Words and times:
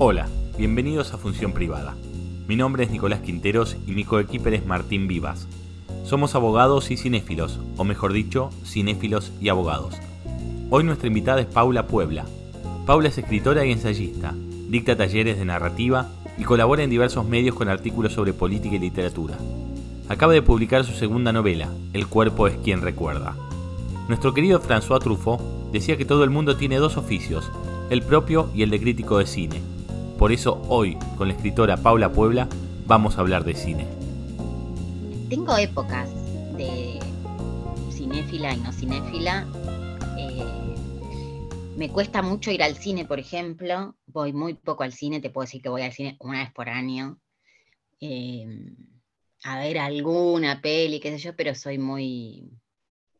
Hola, 0.00 0.28
bienvenidos 0.56 1.12
a 1.12 1.18
Función 1.18 1.50
Privada. 1.50 1.96
Mi 2.46 2.54
nombre 2.54 2.84
es 2.84 2.90
Nicolás 2.92 3.18
Quinteros 3.18 3.76
y 3.84 3.90
mi 3.90 4.04
coequiper 4.04 4.54
es 4.54 4.64
Martín 4.64 5.08
Vivas. 5.08 5.48
Somos 6.04 6.36
abogados 6.36 6.92
y 6.92 6.96
cinéfilos, 6.96 7.58
o 7.76 7.82
mejor 7.82 8.12
dicho, 8.12 8.50
cinéfilos 8.64 9.32
y 9.40 9.48
abogados. 9.48 9.96
Hoy 10.70 10.84
nuestra 10.84 11.08
invitada 11.08 11.40
es 11.40 11.48
Paula 11.48 11.88
Puebla. 11.88 12.26
Paula 12.86 13.08
es 13.08 13.18
escritora 13.18 13.66
y 13.66 13.72
ensayista, 13.72 14.36
dicta 14.68 14.96
talleres 14.96 15.36
de 15.36 15.44
narrativa 15.44 16.08
y 16.38 16.44
colabora 16.44 16.84
en 16.84 16.90
diversos 16.90 17.26
medios 17.26 17.56
con 17.56 17.68
artículos 17.68 18.12
sobre 18.12 18.32
política 18.32 18.76
y 18.76 18.78
literatura. 18.78 19.36
Acaba 20.08 20.32
de 20.32 20.42
publicar 20.42 20.84
su 20.84 20.92
segunda 20.92 21.32
novela, 21.32 21.70
El 21.92 22.06
cuerpo 22.06 22.46
es 22.46 22.56
quien 22.58 22.82
recuerda. 22.82 23.34
Nuestro 24.06 24.32
querido 24.32 24.62
François 24.62 25.00
Truffaut 25.00 25.40
decía 25.72 25.96
que 25.96 26.04
todo 26.04 26.22
el 26.22 26.30
mundo 26.30 26.56
tiene 26.56 26.76
dos 26.76 26.96
oficios, 26.96 27.50
el 27.90 28.02
propio 28.02 28.48
y 28.54 28.62
el 28.62 28.70
de 28.70 28.78
crítico 28.78 29.18
de 29.18 29.26
cine 29.26 29.60
por 30.18 30.32
eso 30.32 30.60
hoy, 30.68 30.98
con 31.16 31.28
la 31.28 31.34
escritora 31.34 31.76
Paula 31.76 32.12
Puebla, 32.12 32.48
vamos 32.86 33.16
a 33.16 33.20
hablar 33.20 33.44
de 33.44 33.54
cine. 33.54 33.86
Tengo 35.30 35.56
épocas 35.56 36.10
de 36.56 36.98
cinéfila 37.92 38.52
y 38.52 38.56
no 38.58 38.72
cinéfila. 38.72 39.46
Eh, 40.18 40.74
me 41.76 41.88
cuesta 41.90 42.20
mucho 42.20 42.50
ir 42.50 42.64
al 42.64 42.74
cine, 42.74 43.04
por 43.04 43.20
ejemplo. 43.20 43.96
Voy 44.06 44.32
muy 44.32 44.54
poco 44.54 44.82
al 44.82 44.92
cine, 44.92 45.20
te 45.20 45.30
puedo 45.30 45.46
decir 45.46 45.62
que 45.62 45.68
voy 45.68 45.82
al 45.82 45.92
cine 45.92 46.16
una 46.18 46.40
vez 46.40 46.52
por 46.52 46.68
año. 46.68 47.20
Eh, 48.00 48.44
a 49.44 49.60
ver 49.60 49.78
alguna 49.78 50.60
peli, 50.60 50.98
qué 50.98 51.12
sé 51.12 51.18
yo, 51.18 51.36
pero 51.36 51.54
soy 51.54 51.78
muy 51.78 52.50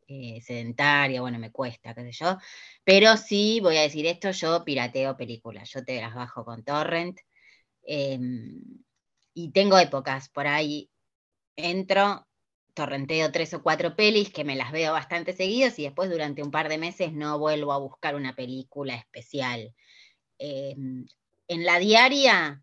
eh, 0.08 0.40
sedentaria, 0.42 1.20
bueno, 1.20 1.38
me 1.38 1.52
cuesta, 1.52 1.94
qué 1.94 2.02
sé 2.04 2.12
yo. 2.12 2.38
Pero 2.84 3.16
sí, 3.16 3.60
voy 3.62 3.76
a 3.76 3.82
decir 3.82 4.06
esto, 4.06 4.30
yo 4.32 4.64
pirateo 4.64 5.16
películas, 5.16 5.70
yo 5.70 5.84
te 5.84 6.00
las 6.00 6.14
bajo 6.14 6.44
con 6.44 6.64
torrent. 6.64 7.18
Em, 7.82 8.60
y 9.34 9.52
tengo 9.52 9.78
épocas, 9.78 10.28
por 10.30 10.46
ahí 10.46 10.90
entro, 11.56 12.26
torrenteo 12.74 13.32
tres 13.32 13.54
o 13.54 13.62
cuatro 13.62 13.96
pelis 13.96 14.32
que 14.32 14.44
me 14.44 14.56
las 14.56 14.72
veo 14.72 14.92
bastante 14.92 15.32
seguidos 15.32 15.78
y 15.78 15.84
después 15.84 16.10
durante 16.10 16.42
un 16.42 16.50
par 16.50 16.68
de 16.68 16.78
meses 16.78 17.12
no 17.12 17.38
vuelvo 17.38 17.72
a 17.72 17.78
buscar 17.78 18.14
una 18.16 18.34
película 18.36 18.94
especial. 18.96 19.74
Em, 20.38 21.06
en 21.48 21.64
la 21.66 21.78
diaria 21.78 22.62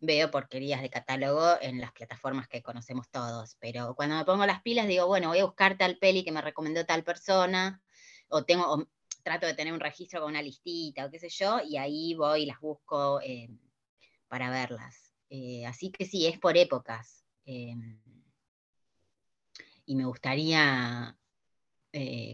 veo 0.00 0.30
porquerías 0.30 0.82
de 0.82 0.90
catálogo 0.90 1.56
en 1.60 1.80
las 1.80 1.92
plataformas 1.92 2.48
que 2.48 2.62
conocemos 2.62 3.08
todos, 3.10 3.56
pero 3.60 3.94
cuando 3.94 4.16
me 4.16 4.24
pongo 4.24 4.46
las 4.46 4.62
pilas 4.62 4.86
digo, 4.86 5.06
bueno, 5.06 5.28
voy 5.28 5.38
a 5.38 5.44
buscar 5.44 5.78
tal 5.78 5.98
peli 5.98 6.24
que 6.24 6.32
me 6.32 6.42
recomendó 6.42 6.84
tal 6.84 7.02
persona, 7.02 7.82
o 8.28 8.44
tengo, 8.44 8.88
trato 9.26 9.46
de 9.46 9.54
tener 9.54 9.72
un 9.72 9.80
registro 9.80 10.20
con 10.20 10.30
una 10.30 10.40
listita 10.40 11.04
o 11.04 11.10
qué 11.10 11.18
sé 11.18 11.28
yo, 11.30 11.60
y 11.60 11.76
ahí 11.78 12.14
voy 12.14 12.42
y 12.42 12.46
las 12.46 12.60
busco 12.60 13.20
eh, 13.20 13.50
para 14.28 14.50
verlas. 14.50 15.12
Eh, 15.30 15.66
así 15.66 15.90
que 15.90 16.04
sí, 16.04 16.26
es 16.26 16.38
por 16.38 16.56
épocas. 16.56 17.24
Eh, 17.44 17.74
y 19.84 19.96
me 19.96 20.04
gustaría, 20.04 21.16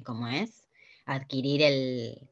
¿cómo 0.04 0.28
es? 0.28 0.68
Adquirir 1.06 1.62
el, 1.62 2.30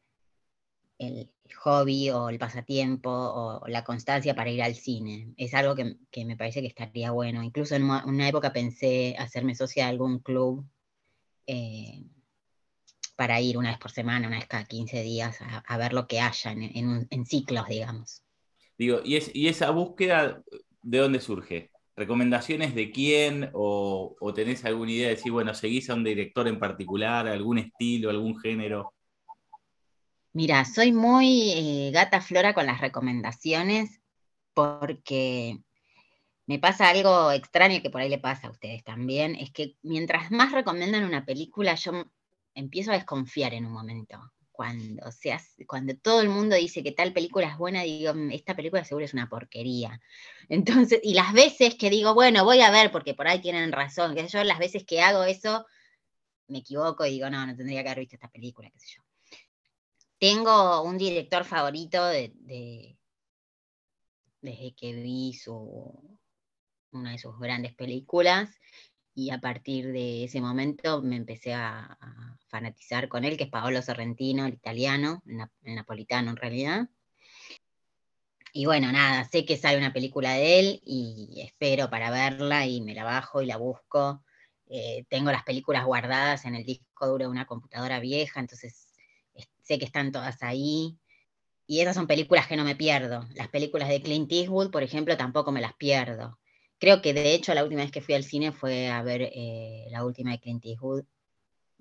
el 0.98 1.30
hobby 1.54 2.10
o 2.10 2.28
el 2.28 2.38
pasatiempo 2.38 3.10
o 3.10 3.68
la 3.68 3.84
constancia 3.84 4.34
para 4.34 4.50
ir 4.50 4.62
al 4.62 4.74
cine. 4.74 5.32
Es 5.36 5.54
algo 5.54 5.74
que, 5.74 6.24
me 6.24 6.36
parece 6.36 6.60
que 6.60 6.66
estaría 6.68 7.10
bueno. 7.10 7.42
Incluso 7.42 7.74
en 7.74 7.84
una, 7.84 8.28
época 8.28 8.52
pensé 8.52 9.14
hacerme 9.18 9.54
socia 9.54 9.84
de 9.84 9.90
algún 9.90 10.18
club 10.20 10.64
eh, 11.46 12.04
para 13.16 13.40
ir 13.40 13.58
una 13.58 13.70
vez 13.70 13.78
por 13.78 13.90
semana, 13.90 14.28
una 14.28 14.38
vez 14.38 14.46
cada 14.46 14.64
15 14.64 15.02
días, 15.02 15.38
a, 15.40 15.76
ver 15.76 15.92
lo 15.92 16.06
que 16.06 16.20
haya 16.20 16.52
en, 16.52 17.26
ciclos, 17.26 17.68
digamos. 17.68 18.22
Digo, 18.78 19.00
¿y, 19.04 19.16
es, 19.16 19.30
¿y, 19.34 19.48
esa 19.48 19.70
búsqueda 19.70 20.42
de 20.82 20.98
dónde 20.98 21.20
surge? 21.20 21.70
¿Recomendaciones 21.96 22.74
de 22.74 22.90
quién? 22.90 23.50
O, 23.52 24.16
¿O 24.20 24.32
tenés 24.32 24.64
alguna 24.64 24.92
idea 24.92 25.08
de 25.08 25.16
decir, 25.16 25.32
bueno, 25.32 25.52
seguís 25.52 25.90
a 25.90 25.94
un 25.94 26.04
director 26.04 26.48
en 26.48 26.58
particular, 26.58 27.28
algún 27.28 27.58
estilo, 27.58 28.08
algún 28.08 28.38
género? 28.38 28.94
Mira, 30.32 30.64
soy 30.64 30.92
muy 30.92 31.52
eh, 31.52 31.90
gata 31.92 32.20
flora 32.20 32.54
con 32.54 32.66
las 32.66 32.80
recomendaciones 32.80 34.00
porque 34.54 35.58
me 36.46 36.58
pasa 36.58 36.88
algo 36.88 37.32
extraño 37.32 37.82
que 37.82 37.90
por 37.90 38.00
ahí 38.00 38.08
le 38.08 38.18
pasa 38.18 38.48
a 38.48 38.50
ustedes 38.50 38.84
también, 38.84 39.34
es 39.36 39.50
que 39.52 39.76
mientras 39.82 40.30
más 40.30 40.52
recomiendan 40.52 41.04
una 41.04 41.24
película, 41.24 41.74
yo 41.74 42.04
empiezo 42.54 42.92
a 42.92 42.94
desconfiar 42.94 43.54
en 43.54 43.66
un 43.66 43.72
momento. 43.72 44.18
Cuando, 44.52 45.04
cuando 45.66 45.96
todo 45.96 46.20
el 46.20 46.28
mundo 46.28 46.54
dice 46.54 46.82
que 46.82 46.92
tal 46.92 47.12
película 47.12 47.48
es 47.48 47.56
buena, 47.56 47.82
digo, 47.82 48.14
mm, 48.14 48.30
esta 48.32 48.54
película 48.54 48.84
seguro 48.84 49.06
es 49.06 49.14
una 49.14 49.28
porquería. 49.28 50.00
Entonces, 50.48 51.00
y 51.02 51.14
las 51.14 51.32
veces 51.32 51.76
que 51.76 51.90
digo, 51.90 52.14
bueno, 52.14 52.44
voy 52.44 52.60
a 52.60 52.70
ver 52.70 52.92
porque 52.92 53.14
por 53.14 53.26
ahí 53.26 53.40
tienen 53.40 53.72
razón, 53.72 54.14
que 54.14 54.28
yo 54.28 54.44
las 54.44 54.58
veces 54.58 54.84
que 54.84 55.02
hago 55.02 55.24
eso, 55.24 55.66
me 56.48 56.58
equivoco 56.58 57.06
y 57.06 57.12
digo, 57.12 57.30
no, 57.30 57.46
no 57.46 57.56
tendría 57.56 57.82
que 57.82 57.88
haber 57.88 58.00
visto 58.00 58.16
esta 58.16 58.28
película, 58.30 58.70
qué 58.70 58.78
sé 58.78 58.88
yo. 58.96 59.09
Tengo 60.20 60.82
un 60.82 60.98
director 60.98 61.46
favorito 61.46 62.04
de, 62.04 62.34
desde 64.42 64.74
que 64.74 64.92
vi 64.92 65.32
su, 65.32 66.18
una 66.90 67.12
de 67.12 67.18
sus 67.18 67.38
grandes 67.38 67.74
películas 67.74 68.50
y 69.14 69.30
a 69.30 69.40
partir 69.40 69.90
de 69.92 70.24
ese 70.24 70.42
momento 70.42 71.00
me 71.00 71.16
empecé 71.16 71.54
a, 71.54 71.96
fanatizar 72.48 73.08
con 73.08 73.24
él, 73.24 73.38
que 73.38 73.44
es 73.44 73.50
Paolo 73.50 73.80
Sorrentino, 73.80 74.44
el 74.44 74.54
italiano, 74.54 75.22
el, 75.24 75.74
napolitano 75.74 76.30
en 76.30 76.36
realidad. 76.36 76.88
Y 78.52 78.66
bueno, 78.66 78.92
nada, 78.92 79.24
sé 79.24 79.46
que 79.46 79.56
sale 79.56 79.78
una 79.78 79.92
película 79.92 80.34
de 80.34 80.58
él 80.58 80.82
y 80.84 81.40
espero 81.42 81.88
para 81.88 82.10
verla 82.10 82.66
y 82.66 82.82
me 82.82 82.92
la 82.92 83.04
bajo 83.04 83.40
y 83.40 83.46
la 83.46 83.56
busco. 83.56 84.22
Eh, 84.66 85.06
tengo 85.08 85.30
las 85.30 85.44
películas 85.44 85.86
guardadas 85.86 86.44
en 86.44 86.56
el 86.56 86.64
disco 86.64 87.06
duro 87.06 87.24
de 87.24 87.30
una 87.30 87.46
computadora 87.46 88.00
vieja, 88.00 88.40
entonces 88.40 88.89
sé 89.70 89.78
que 89.78 89.84
están 89.84 90.10
todas 90.10 90.42
ahí. 90.42 90.98
Y 91.66 91.80
esas 91.80 91.94
son 91.94 92.08
películas 92.08 92.48
que 92.48 92.56
no 92.56 92.64
me 92.64 92.74
pierdo. 92.74 93.28
Las 93.34 93.48
películas 93.48 93.88
de 93.88 94.02
Clint 94.02 94.32
Eastwood, 94.32 94.70
por 94.70 94.82
ejemplo, 94.82 95.16
tampoco 95.16 95.52
me 95.52 95.60
las 95.60 95.74
pierdo. 95.74 96.40
Creo 96.78 97.00
que 97.00 97.14
de 97.14 97.34
hecho 97.34 97.54
la 97.54 97.62
última 97.62 97.82
vez 97.82 97.92
que 97.92 98.00
fui 98.00 98.14
al 98.14 98.24
cine 98.24 98.52
fue 98.52 98.88
a 98.88 99.02
ver 99.02 99.22
eh, 99.32 99.86
la 99.90 100.04
última 100.04 100.32
de 100.32 100.40
Clint 100.40 100.64
Eastwood. 100.66 101.04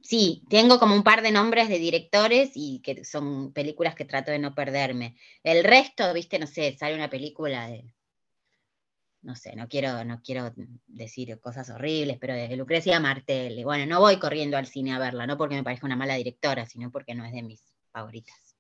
Sí, 0.02 0.44
tengo 0.50 0.80
como 0.80 0.96
un 0.96 1.04
par 1.04 1.22
de 1.24 1.32
nombres 1.32 1.68
de 1.68 1.80
directores 1.80 2.52
y 2.56 2.80
que 2.82 3.04
son 3.04 3.52
películas 3.54 3.96
que 3.96 4.06
trato 4.06 4.32
de 4.32 4.40
no 4.40 4.54
perderme. 4.54 5.18
El 5.44 5.64
resto, 5.64 6.14
viste, 6.14 6.38
no 6.40 6.48
sé, 6.48 6.78
sale 6.78 6.96
una 6.96 7.10
película 7.10 7.68
de, 7.68 7.94
no 9.22 9.36
sé, 9.36 9.56
no 9.56 9.68
quiero, 9.68 10.04
no 10.06 10.22
quiero 10.22 10.54
decir 10.88 11.40
cosas 11.40 11.70
horribles, 11.70 12.18
pero 12.20 12.34
de 12.34 12.56
Lucrecia 12.56 13.00
Martel. 13.00 13.64
Bueno, 13.64 13.86
no 13.86 14.00
voy 14.00 14.20
corriendo 14.20 14.58
al 14.58 14.68
cine 14.68 14.94
a 14.94 15.00
verla, 15.00 15.28
no 15.28 15.38
porque 15.38 15.56
me 15.56 15.64
parezca 15.64 15.88
una 15.88 15.96
mala 15.96 16.16
directora, 16.16 16.66
sino 16.66 16.92
porque 16.92 17.16
no 17.16 17.26
es 17.26 17.34
de 17.34 17.44
mis 17.44 17.64
favoritas. 18.00 18.56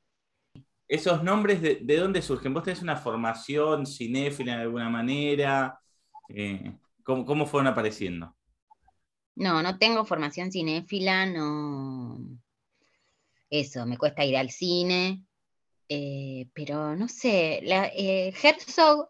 ¿Esos 0.87 1.23
nombres 1.23 1.61
de, 1.61 1.97
dónde 1.97 2.21
surgen? 2.21 2.53
¿Vos 2.53 2.63
tenés 2.63 2.81
una 2.81 2.95
formación 2.95 3.85
cinéfila 3.85 4.55
de 4.55 4.63
alguna 4.63 4.89
manera? 4.89 5.79
Eh, 6.27 6.73
¿cómo, 7.03 7.45
fueron 7.45 7.67
apareciendo? 7.67 8.35
No, 9.35 9.61
no 9.61 9.77
tengo 9.77 10.03
formación 10.03 10.51
cinéfila, 10.51 11.25
no. 11.27 12.19
Eso, 13.49 13.85
me 13.85 13.97
cuesta 13.97 14.25
ir 14.25 14.35
al 14.35 14.49
cine, 14.49 15.23
eh, 15.87 16.49
pero 16.53 16.95
no 16.95 17.07
sé, 17.07 17.61
la, 17.63 17.87
eh, 17.87 18.33
Herzog 18.41 19.09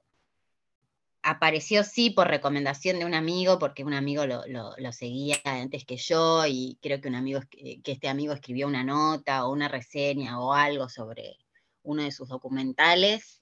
apareció 1.30 1.84
sí 1.84 2.10
por 2.10 2.28
recomendación 2.28 3.00
de 3.00 3.06
un 3.06 3.14
amigo, 3.14 3.60
porque 3.60 3.84
un 3.84 3.94
amigo 3.94 4.26
lo, 4.26 4.92
seguía 4.92 5.38
antes 5.44 5.86
que 5.86 5.98
yo 5.98 6.46
y 6.48 6.78
creo 6.82 7.02
que 7.02 7.08
un 7.08 7.16
amigo 7.16 7.42
que 7.50 7.82
este 7.86 8.10
amigo 8.10 8.34
escribió 8.34 8.68
una 8.68 8.84
nota 8.84 9.46
o 9.46 9.52
una 9.52 9.68
reseña 9.68 10.40
o 10.40 10.54
algo 10.54 10.90
sobre 10.90 11.38
uno 11.84 12.04
de 12.04 12.12
sus 12.12 12.30
documentales. 12.30 13.42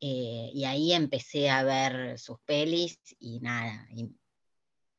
Eh, 0.00 0.50
y 0.52 0.64
ahí 0.64 0.92
empecé 0.92 1.48
a 1.48 1.62
ver 1.62 2.18
sus 2.18 2.40
pelis 2.40 2.98
y 3.20 3.38
nada, 3.40 3.86
y 3.90 4.10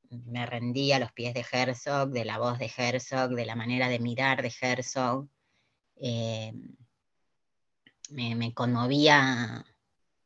me 0.10 0.46
rendí 0.46 0.92
a 0.94 1.00
los 1.00 1.12
pies 1.12 1.34
de 1.34 1.46
Herzog, 1.52 2.10
de 2.12 2.24
la 2.24 2.38
voz 2.38 2.58
de 2.60 2.72
Herzog, 2.76 3.32
de 3.32 3.46
la 3.46 3.56
manera 3.56 3.90
de 3.90 4.00
mirar 4.00 4.42
de 4.42 4.54
Herzog. 4.62 5.28
Eh, 5.98 6.54
me 8.10 8.54
conmovía 8.54 9.66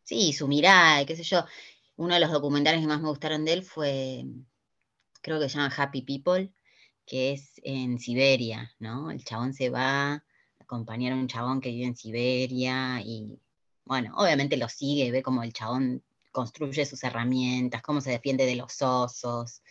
sí, 0.07 0.31
su 0.33 0.47
mirada, 0.47 1.05
qué 1.05 1.15
sé 1.15 1.23
yo. 1.23 1.43
Uno 1.97 2.13
de 2.13 2.21
los 2.21 2.31
documentales 2.31 2.81
que 2.81 2.87
más 2.87 3.01
me 3.01 3.09
gustaron 3.09 3.43
de 3.45 3.53
él 3.53 3.63
fue, 3.63 4.25
creo 5.21 5.39
que 5.39 5.49
se 5.49 5.57
llama 5.57 5.73
Happy 5.75 6.01
People, 6.03 6.51
que 7.05 7.33
es 7.33 7.59
en 7.63 7.99
Siberia, 7.99 8.73
¿no? 8.79 9.11
El 9.11 9.23
chabón 9.25 9.53
se 9.53 9.69
va 9.69 10.13
a 10.13 10.23
acompañar 10.59 11.13
a 11.13 11.15
un 11.17 11.27
chabón 11.27 11.59
que 11.59 11.69
vive 11.71 11.85
en 11.85 11.97
Siberia 11.97 13.01
y, 13.01 13.37
bueno, 13.83 14.15
obviamente 14.17 14.55
lo 14.57 14.69
sigue, 14.69 15.11
ve 15.11 15.21
cómo 15.21 15.43
el 15.43 15.53
chabón 15.53 16.01
construye 16.31 16.85
sus 16.85 17.03
herramientas, 17.03 17.81
cómo 17.81 17.99
se 17.99 18.11
defiende 18.11 18.45
de 18.45 18.55
los 18.55 18.81
osos, 18.81 19.61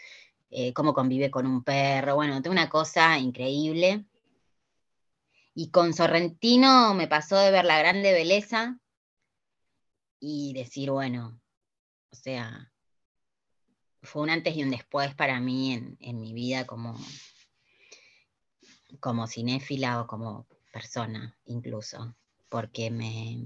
eh, 0.50 0.74
cómo 0.74 0.92
convive 0.92 1.30
con 1.30 1.46
un 1.46 1.64
perro, 1.64 2.16
bueno, 2.16 2.40
una 2.50 2.68
cosa 2.68 3.18
increíble. 3.18 4.04
Y 5.54 5.70
con 5.70 5.94
Sorrentino 5.94 6.92
me 6.92 7.08
pasó 7.08 7.38
de 7.38 7.50
ver 7.50 7.64
La 7.64 7.78
Grande 7.78 8.12
Belleza, 8.12 8.78
y 10.28 10.52
decir, 10.54 10.90
bueno, 10.90 11.40
o 12.10 12.16
sea, 12.16 12.72
fue 14.02 14.22
un 14.22 14.30
antes 14.30 14.56
y 14.56 14.64
un 14.64 14.72
después 14.72 15.14
para 15.14 15.38
mí 15.38 15.96
en, 16.00 16.20
mi 16.20 16.32
vida 16.32 16.66
como, 16.66 16.98
como 18.98 19.28
cinéfila 19.28 20.00
o 20.00 20.08
como 20.08 20.48
persona 20.72 21.38
incluso, 21.44 22.16
porque 22.48 22.90
me, 22.90 23.38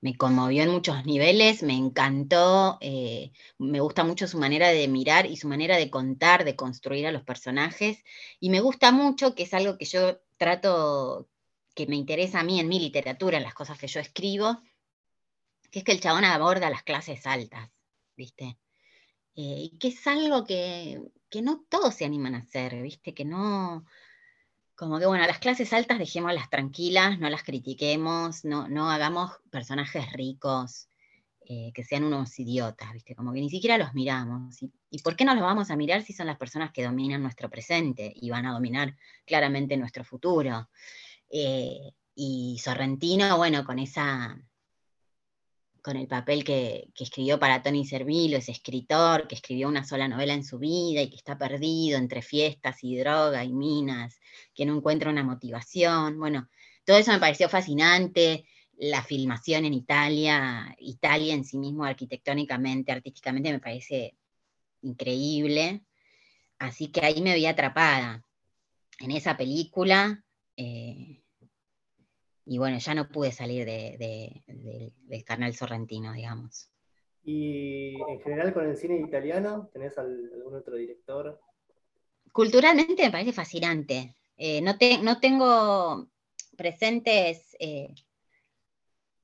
me 0.00 0.16
conmovió 0.16 0.62
en 0.62 0.70
muchos 0.70 1.04
niveles, 1.04 1.62
me 1.62 1.74
encantó, 1.74 2.78
eh, 2.80 3.32
me 3.58 3.80
gusta 3.80 4.04
mucho 4.04 4.26
su 4.26 4.38
manera 4.38 4.68
de 4.68 4.88
mirar 4.88 5.26
y 5.26 5.36
su 5.36 5.46
manera 5.46 5.76
de 5.76 5.90
contar, 5.90 6.46
de 6.46 6.56
construir 6.56 7.06
a 7.06 7.12
los 7.12 7.22
personajes, 7.22 8.02
y 8.40 8.48
me 8.48 8.60
gusta 8.60 8.92
mucho, 8.92 9.34
que 9.34 9.42
es 9.42 9.52
algo 9.52 9.76
que 9.76 9.84
yo 9.84 10.20
trato, 10.38 11.28
que 11.74 11.86
me 11.86 11.96
interesa 11.96 12.40
a 12.40 12.44
mí 12.44 12.58
en 12.60 12.68
mi 12.68 12.80
literatura, 12.80 13.36
en 13.36 13.44
las 13.44 13.54
cosas 13.54 13.78
que 13.78 13.88
yo 13.88 14.00
escribo, 14.00 14.62
que 15.70 15.80
es 15.80 15.84
que 15.84 15.92
el 15.92 16.00
chabón 16.00 16.24
aborda 16.24 16.70
las 16.70 16.82
clases 16.82 17.26
altas, 17.26 17.70
¿viste? 18.16 18.58
Eh, 19.34 19.70
y 19.72 19.78
que 19.78 19.88
es 19.88 20.06
algo 20.06 20.44
que, 20.44 21.00
que 21.28 21.42
no 21.42 21.64
todos 21.68 21.94
se 21.94 22.04
animan 22.04 22.34
a 22.34 22.38
hacer, 22.38 22.82
¿viste? 22.82 23.14
Que 23.14 23.24
no, 23.24 23.84
como 24.78 24.98
que 24.98 25.06
bueno, 25.06 25.26
las 25.26 25.40
clases 25.40 25.72
altas 25.72 25.98
dejémoslas 25.98 26.50
tranquilas, 26.50 27.18
no 27.18 27.28
las 27.28 27.42
critiquemos, 27.42 28.44
no, 28.44 28.68
no 28.68 28.90
hagamos 28.90 29.32
personajes 29.50 30.12
ricos 30.12 30.88
eh, 31.50 31.72
que 31.74 31.82
sean 31.82 32.04
unos 32.04 32.38
idiotas, 32.38 32.92
¿viste? 32.92 33.14
Como 33.14 33.32
que 33.32 33.40
ni 33.40 33.50
siquiera 33.50 33.78
los 33.78 33.94
miramos. 33.94 34.62
¿Y, 34.62 34.98
por 35.02 35.16
qué 35.16 35.24
no 35.24 35.34
los 35.34 35.42
vamos 35.42 35.70
a 35.70 35.76
mirar 35.76 36.02
si 36.02 36.12
son 36.12 36.26
las 36.26 36.36
personas 36.36 36.72
que 36.72 36.84
dominan 36.84 37.22
nuestro 37.22 37.50
presente 37.50 38.12
y 38.14 38.30
van 38.30 38.46
a 38.46 38.52
dominar 38.52 38.94
claramente 39.26 39.76
nuestro 39.76 40.04
futuro? 40.04 40.68
Eh, 41.30 41.92
y 42.14 42.60
Sorrentino, 42.62 43.36
bueno, 43.36 43.64
con 43.64 43.78
esa 43.78 44.38
con 45.88 45.96
el 45.96 46.06
papel 46.06 46.44
que, 46.44 46.90
escribió 46.98 47.38
para 47.38 47.62
Tony 47.62 47.86
Servilo, 47.86 48.36
ese 48.36 48.52
escritor 48.52 49.26
que 49.26 49.36
escribió 49.36 49.68
una 49.68 49.84
sola 49.84 50.06
novela 50.06 50.34
en 50.34 50.44
su 50.44 50.58
vida 50.58 51.00
y 51.00 51.08
que 51.08 51.16
está 51.16 51.38
perdido 51.38 51.96
entre 51.96 52.20
fiestas 52.20 52.84
y 52.84 52.98
droga 52.98 53.42
y 53.42 53.54
minas, 53.54 54.20
que 54.54 54.66
no 54.66 54.76
encuentra 54.76 55.08
una 55.08 55.24
motivación. 55.24 56.18
Bueno, 56.18 56.50
todo 56.84 56.98
eso 56.98 57.10
me 57.10 57.18
pareció 57.18 57.48
fascinante. 57.48 58.44
La 58.76 59.02
filmación 59.02 59.64
en 59.64 59.72
Italia, 59.72 60.76
Italia 60.78 61.32
en 61.32 61.44
sí 61.44 61.56
mismo 61.56 61.84
arquitectónicamente, 61.84 62.92
artísticamente, 62.92 63.50
me 63.50 63.58
parece 63.58 64.14
increíble. 64.82 65.86
Así 66.58 66.88
que 66.88 67.00
ahí 67.00 67.22
me 67.22 67.34
vi 67.34 67.46
atrapada 67.46 68.22
en 68.98 69.10
esa 69.12 69.38
película. 69.38 70.22
Eh, 70.54 71.22
y 72.48 72.56
bueno, 72.56 72.78
ya 72.78 72.94
no 72.94 73.08
pude 73.08 73.30
salir 73.30 73.66
del 73.66 75.24
canal 75.24 75.54
sorrentino, 75.54 76.14
digamos. 76.14 76.70
¿Y 77.22 77.94
en 78.08 78.20
general 78.22 78.54
con 78.54 78.66
el 78.66 78.76
cine 78.78 78.98
italiano, 79.00 79.68
tenés 79.70 79.98
algún 79.98 80.54
otro 80.54 80.76
director? 80.76 81.38
Culturalmente 82.32 83.02
me 83.02 83.10
parece 83.10 83.34
fascinante. 83.34 84.16
Eh, 84.38 84.62
no, 84.62 84.76
no, 85.02 85.20
tengo 85.20 86.08
presentes 86.56 87.54
eh, 87.58 87.94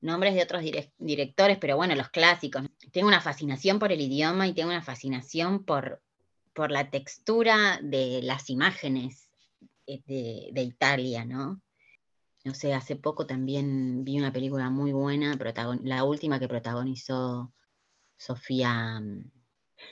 nombres 0.01 0.35
de 0.35 0.43
otros 0.43 0.61
directores, 0.99 1.57
pero 1.57 1.77
bueno, 1.77 1.95
los 1.95 2.09
clásicos. 2.09 2.61
Tengo 2.91 3.07
una 3.07 3.21
fascinación 3.21 3.79
por 3.79 3.91
el 3.91 4.01
idioma 4.01 4.47
y 4.47 4.53
tengo 4.53 4.69
una 4.69 4.83
fascinación 4.83 5.65
por, 5.65 5.99
por 6.53 6.69
la 6.69 6.91
textura 6.91 7.79
de 7.81 8.19
las 8.21 8.51
imágenes 8.51 9.31
eh, 9.87 10.03
de, 10.05 10.49
de 10.51 10.61
Italia, 10.61 11.25
¿no? 11.25 11.59
No 12.45 12.53
sé, 12.53 12.73
hace 12.75 12.95
poco 12.95 13.25
también 13.25 14.05
vi 14.05 14.19
una 14.19 14.31
película 14.31 14.69
muy 14.69 14.93
buena, 14.93 15.35
la 15.83 16.03
última 16.03 16.39
que 16.39 16.47
protagonizó 16.47 17.51
Sofía, 18.17 18.99
mm, 18.99 19.31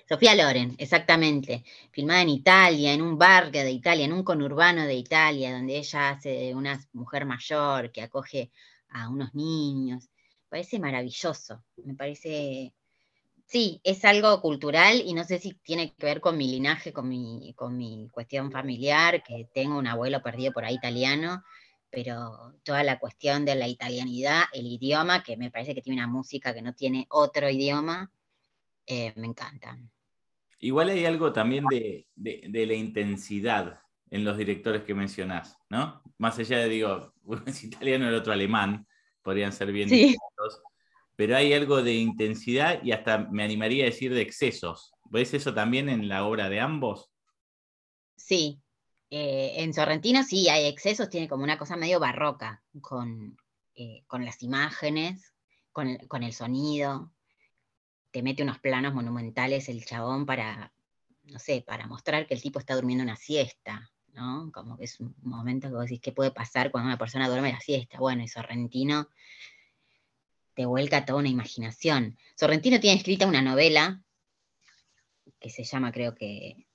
Sofía 0.08 0.36
Loren, 0.36 0.76
exactamente, 0.78 1.66
filmada 1.92 2.22
en 2.22 2.30
Italia, 2.30 2.94
en 2.94 3.02
un 3.02 3.18
barrio 3.18 3.64
de 3.64 3.72
Italia, 3.72 4.06
en 4.06 4.14
un 4.14 4.24
conurbano 4.24 4.84
de 4.86 4.94
Italia, 4.94 5.52
donde 5.52 5.78
ella 5.78 6.12
hace 6.12 6.54
una 6.54 6.80
mujer 6.94 7.26
mayor 7.26 7.92
que 7.92 8.04
acoge 8.04 8.52
a 8.90 9.10
unos 9.10 9.34
niños. 9.34 10.10
Parece 10.48 10.80
maravilloso, 10.80 11.64
me 11.78 11.96
parece, 11.96 12.76
sí, 13.48 13.82
es 13.84 14.06
algo 14.06 14.42
cultural 14.42 15.02
y 15.04 15.14
no 15.16 15.24
sé 15.24 15.40
si 15.40 15.56
tiene 15.56 15.96
que 15.96 16.06
ver 16.06 16.22
con 16.22 16.38
mi 16.38 16.48
linaje, 16.48 16.94
con 16.94 17.10
mi, 17.10 17.54
con 17.56 17.78
mi 17.78 18.10
cuestión 18.12 18.52
familiar, 18.52 19.24
que 19.24 19.50
tengo 19.54 19.78
un 19.80 19.88
abuelo 19.88 20.22
perdido 20.22 20.54
por 20.54 20.66
ahí 20.66 20.76
italiano 20.76 21.44
pero 21.94 22.56
toda 22.64 22.84
la 22.84 22.98
cuestión 22.98 23.46
de 23.46 23.54
la 23.54 23.68
italianidad, 23.68 24.46
el 24.52 24.66
idioma, 24.66 25.22
que 25.22 25.38
me 25.38 25.52
parece 25.52 25.76
que 25.76 25.82
tiene 25.84 26.02
una 26.02 26.12
música 26.12 26.52
que 26.52 26.64
no 26.64 26.74
tiene 26.74 27.06
otro 27.12 27.48
idioma, 27.48 28.12
eh, 28.88 29.14
me 29.16 29.28
encanta. 29.28 29.78
Igual 30.58 30.90
hay 30.90 31.06
algo 31.06 31.32
también 31.32 31.66
de, 31.70 32.08
la 32.16 32.74
intensidad 32.74 33.80
en 34.10 34.26
los 34.26 34.38
directores 34.38 34.82
que 34.82 34.96
mencionás, 34.96 35.60
¿no? 35.70 36.02
Más 36.18 36.40
allá 36.40 36.58
de, 36.58 36.70
digo, 36.70 37.14
uno 37.26 37.44
es 37.46 37.64
italiano 37.64 38.06
y 38.06 38.08
el 38.08 38.16
otro 38.16 38.34
alemán, 38.34 38.88
podrían 39.22 39.54
ser 39.54 39.72
bien 39.72 39.88
distintos, 39.88 40.64
pero 41.16 41.38
hay 41.38 41.54
algo 41.54 41.84
de 41.84 41.94
intensidad 41.94 42.84
y 42.84 42.92
hasta 42.92 43.20
me 43.20 43.44
animaría 43.44 43.84
a 43.84 43.90
decir 43.90 44.12
de 44.16 44.22
excesos. 44.22 44.96
¿Ves 45.12 45.36
eso 45.36 45.54
también 45.54 45.90
en 45.90 46.08
la 46.08 46.26
obra 46.26 46.50
de 46.50 46.60
ambos? 46.60 47.12
Sí, 48.16 48.64
eh, 49.16 49.62
en 49.62 49.76
Sorrentino 49.76 50.24
sí 50.24 50.50
hay 50.50 50.66
excesos, 50.66 51.08
tiene 51.08 51.28
como 51.28 51.44
una 51.44 51.60
cosa 51.60 51.76
medio 51.76 52.00
barroca 52.00 52.64
con, 52.82 53.38
eh, 53.76 54.04
las 54.10 54.42
imágenes, 54.42 55.36
con 55.72 56.24
el, 56.24 56.34
sonido. 56.34 57.12
Te 58.10 58.24
mete 58.24 58.42
unos 58.42 58.58
planos 58.58 58.96
monumentales 58.96 59.70
el 59.70 59.86
chabón 59.86 60.26
para, 60.26 60.74
no 61.26 61.38
sé, 61.38 61.62
para 61.62 61.86
mostrar 61.86 62.26
que 62.26 62.34
el 62.34 62.42
tipo 62.42 62.58
está 62.58 62.74
durmiendo 62.74 63.04
una 63.04 63.16
siesta, 63.16 63.92
¿no? 64.14 64.52
Como 64.52 64.80
que 64.80 64.86
es 64.86 65.00
un 65.00 65.14
momento 65.22 65.68
que 65.68 65.76
vos 65.76 65.84
decís, 65.84 66.02
¿qué 66.02 66.12
puede 66.12 66.32
pasar 66.32 66.72
cuando 66.72 66.88
una 66.88 66.98
persona 66.98 67.30
duerme 67.30 67.52
la 67.52 67.60
siesta? 67.60 68.00
Bueno, 68.00 68.24
y 68.24 68.28
Sorrentino 68.28 69.10
te 70.56 70.66
vuelca 70.66 71.06
toda 71.06 71.20
una 71.20 71.30
imaginación. 71.30 72.18
Sorrentino 72.36 72.80
tiene 72.80 72.98
escrita 72.98 73.28
una 73.28 73.44
novela 73.44 74.02
que 75.40 75.52
se 75.52 75.64
llama, 75.66 75.92
creo 75.92 76.16
que, 76.16 76.66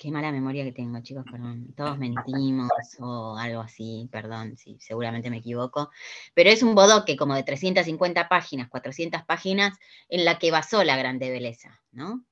Qué 0.00 0.10
mala 0.10 0.32
memoria 0.32 0.64
que 0.64 0.72
tengo, 0.72 0.98
chicos, 1.02 1.26
perdón. 1.30 1.74
Todos 1.76 1.98
mentimos 1.98 2.70
o 3.00 3.36
algo 3.36 3.60
así, 3.60 4.08
perdón, 4.10 4.56
sí, 4.56 4.78
seguramente 4.80 5.28
me 5.28 5.36
equivoco. 5.36 5.90
Pero 6.32 6.48
es 6.48 6.62
un 6.62 6.74
bodoque 6.74 7.18
como 7.18 7.34
de 7.34 7.42
350 7.42 8.26
páginas, 8.26 8.70
400 8.70 9.24
páginas, 9.26 9.78
en 10.08 10.24
la 10.24 10.38
que 10.38 10.50
basó 10.50 10.84
la 10.84 10.96
grande 10.96 11.28
belleza, 11.28 11.82
¿no? 11.92 12.24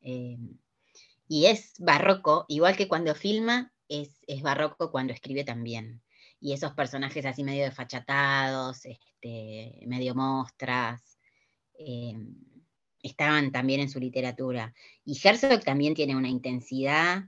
Eh, 0.00 0.36
y 1.28 1.46
es 1.46 1.74
barroco, 1.78 2.44
igual 2.48 2.76
que 2.76 2.88
cuando 2.88 3.14
filma, 3.14 3.72
es, 3.88 4.10
barroco 4.42 4.90
cuando 4.90 5.12
escribe 5.12 5.44
también. 5.44 6.02
Y 6.40 6.54
esos 6.54 6.72
personajes 6.72 7.24
así 7.24 7.44
medio 7.44 7.66
desfachatados, 7.66 8.84
este, 8.84 9.78
medio 9.86 10.16
mostras. 10.16 11.20
Eh, 11.78 12.16
estaban 13.02 13.52
también 13.52 13.80
en 13.80 13.88
su 13.88 14.00
literatura. 14.00 14.74
Y 15.04 15.18
Herzog 15.22 15.62
también 15.64 15.94
tiene 15.94 16.16
una 16.16 16.28
intensidad 16.28 17.24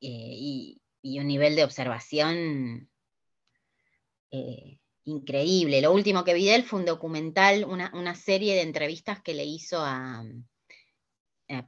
eh, 0.00 0.10
y, 0.10 0.80
un 1.02 1.26
nivel 1.26 1.56
de 1.56 1.64
observación 1.64 2.90
eh, 4.30 4.78
increíble. 5.04 5.80
Lo 5.80 5.92
último 5.92 6.22
que 6.22 6.34
vi 6.34 6.46
de 6.46 6.56
él 6.56 6.64
fue 6.64 6.80
un 6.80 6.86
documental, 6.86 7.64
una, 7.64 8.14
serie 8.14 8.54
de 8.54 8.62
entrevistas 8.62 9.22
que 9.22 9.34
le 9.34 9.44
hizo 9.44 9.78
a, 9.80 10.24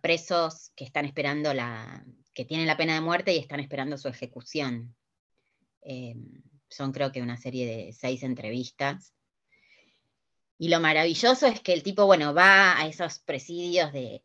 presos 0.02 0.72
que 0.76 0.84
están 0.84 1.06
esperando 1.06 1.54
la, 1.54 2.04
que 2.34 2.44
tienen 2.44 2.66
la 2.66 2.76
pena 2.76 2.94
de 2.94 3.00
muerte 3.00 3.34
y 3.34 3.38
están 3.38 3.60
esperando 3.60 3.96
su 3.96 4.08
ejecución. 4.08 4.94
Eh, 5.82 6.16
son 6.68 6.92
creo 6.92 7.10
que 7.10 7.22
una 7.22 7.38
serie 7.38 7.66
de 7.66 7.92
seis 7.92 8.22
entrevistas 8.22 9.14
y 10.60 10.68
lo 10.68 10.78
maravilloso 10.78 11.46
es 11.46 11.60
que 11.62 11.72
el 11.72 11.82
tipo, 11.82 12.04
bueno, 12.04 12.34
va 12.34 12.78
a 12.78 12.86
esos 12.86 13.18
presidios 13.20 13.94
de, 13.94 14.22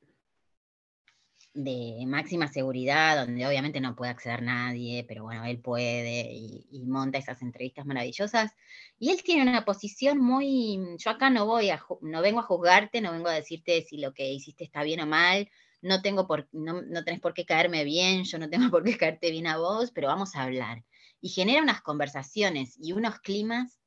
de 1.54 2.04
máxima 2.06 2.50
seguridad, 2.50 3.26
donde 3.26 3.48
obviamente 3.48 3.80
no 3.80 3.96
puede 3.96 4.12
acceder 4.12 4.42
nadie, 4.42 5.06
pero 5.08 5.24
bueno, 5.24 5.46
él 5.46 5.62
puede 5.62 6.30
y, 6.34 6.84
monta 6.88 7.20
esas 7.20 7.42
entrevistas 7.42 7.86
maravillosas. 7.86 8.52
Y 9.00 9.12
él 9.12 9.24
tiene 9.24 9.50
una 9.50 9.64
posición 9.64 10.20
muy, 10.20 10.98
yo 10.98 11.10
acá 11.12 11.30
no 11.30 11.46
voy 11.46 11.70
a, 11.70 11.82
no 12.02 12.22
vengo 12.22 12.42
a 12.42 12.44
juzgarte, 12.44 13.00
no 13.00 13.14
vengo 13.14 13.30
a 13.30 13.34
decirte 13.34 13.82
si 13.84 13.98
lo 14.00 14.14
que 14.14 14.30
hiciste 14.30 14.66
está 14.66 14.84
bien 14.84 15.00
o 15.00 15.06
mal, 15.06 15.50
no 15.82 16.02
tengo 16.02 16.28
por, 16.28 16.50
no, 16.52 16.82
no 16.82 17.06
tenés 17.06 17.22
por 17.22 17.34
qué 17.34 17.46
caerme 17.46 17.86
bien, 17.86 18.26
yo 18.26 18.40
no 18.40 18.50
tengo 18.50 18.70
por 18.72 18.84
qué 18.84 18.98
caerte 18.98 19.32
bien 19.32 19.48
a 19.48 19.58
vos, 19.58 19.92
pero 19.92 20.10
vamos 20.10 20.36
a 20.36 20.44
hablar. 20.44 20.84
Y 21.22 21.30
genera 21.30 21.62
unas 21.64 21.82
conversaciones 21.82 22.76
y 22.78 22.92
unos 22.92 23.20
climas 23.20 23.80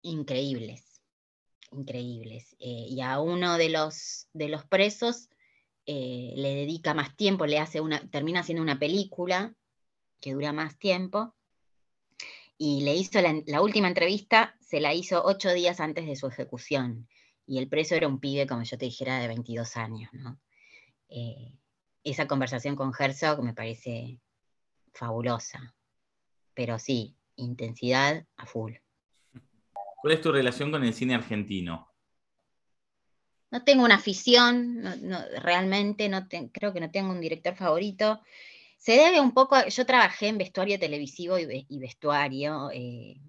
increíbles 0.00 0.91
increíbles. 1.72 2.54
Eh, 2.58 2.86
y 2.88 3.00
a 3.00 3.20
uno 3.20 3.58
de 3.58 3.68
los, 3.68 4.28
de 4.32 4.48
los 4.48 4.64
presos 4.64 5.28
eh, 5.86 6.32
le 6.36 6.54
dedica 6.54 6.94
más 6.94 7.16
tiempo, 7.16 7.46
le 7.46 7.58
hace 7.58 7.80
una, 7.80 8.08
termina 8.10 8.40
haciendo 8.40 8.62
una 8.62 8.78
película 8.78 9.54
que 10.20 10.32
dura 10.32 10.52
más 10.52 10.78
tiempo. 10.78 11.34
Y 12.58 12.82
le 12.82 12.94
hizo 12.94 13.20
la, 13.20 13.60
última 13.60 13.88
entrevista, 13.88 14.54
se 14.60 14.80
la 14.80 14.94
hizo 14.94 15.24
ocho 15.24 15.52
días 15.52 15.80
antes 15.80 16.06
de 16.06 16.14
su 16.14 16.28
ejecución 16.28 17.08
y 17.44 17.58
el 17.58 17.68
preso 17.68 17.96
era 17.96 18.06
un 18.06 18.20
pibe, 18.20 18.46
como 18.46 18.62
yo 18.62 18.78
te 18.78 18.84
dijera, 18.84 19.18
de 19.18 19.26
22 19.26 19.76
años. 19.76 20.10
Eh, 21.08 21.58
esa 22.04 22.28
conversación 22.28 22.76
con 22.76 22.92
Herzog 22.96 23.42
me 23.42 23.52
parece 23.52 24.20
fabulosa, 24.92 25.74
pero 26.54 26.78
sí, 26.78 27.16
intensidad 27.34 28.26
a 28.36 28.46
full. 28.46 28.74
¿Cuál 30.02 30.14
es 30.14 30.20
tu 30.20 30.32
relación 30.32 30.72
con 30.72 30.82
el 30.82 30.92
cine 30.92 31.14
argentino? 31.14 31.88
No 33.52 33.62
tengo 33.62 33.84
una 33.84 33.94
afición, 33.94 34.82
realmente 35.40 36.08
no 36.08 36.26
creo 36.28 36.72
que 36.72 36.80
no 36.80 36.90
tengo 36.90 37.12
un 37.12 37.20
director 37.20 37.54
favorito. 37.54 38.20
Se 38.78 38.94
debe 38.94 39.20
un 39.20 39.32
poco, 39.32 39.64
yo 39.68 39.86
trabajé 39.86 40.26
en 40.26 40.38
vestuario 40.38 40.76
televisivo 40.80 41.38
y, 41.38 41.78
vestuario, 41.78 42.70
eh, 42.72 43.20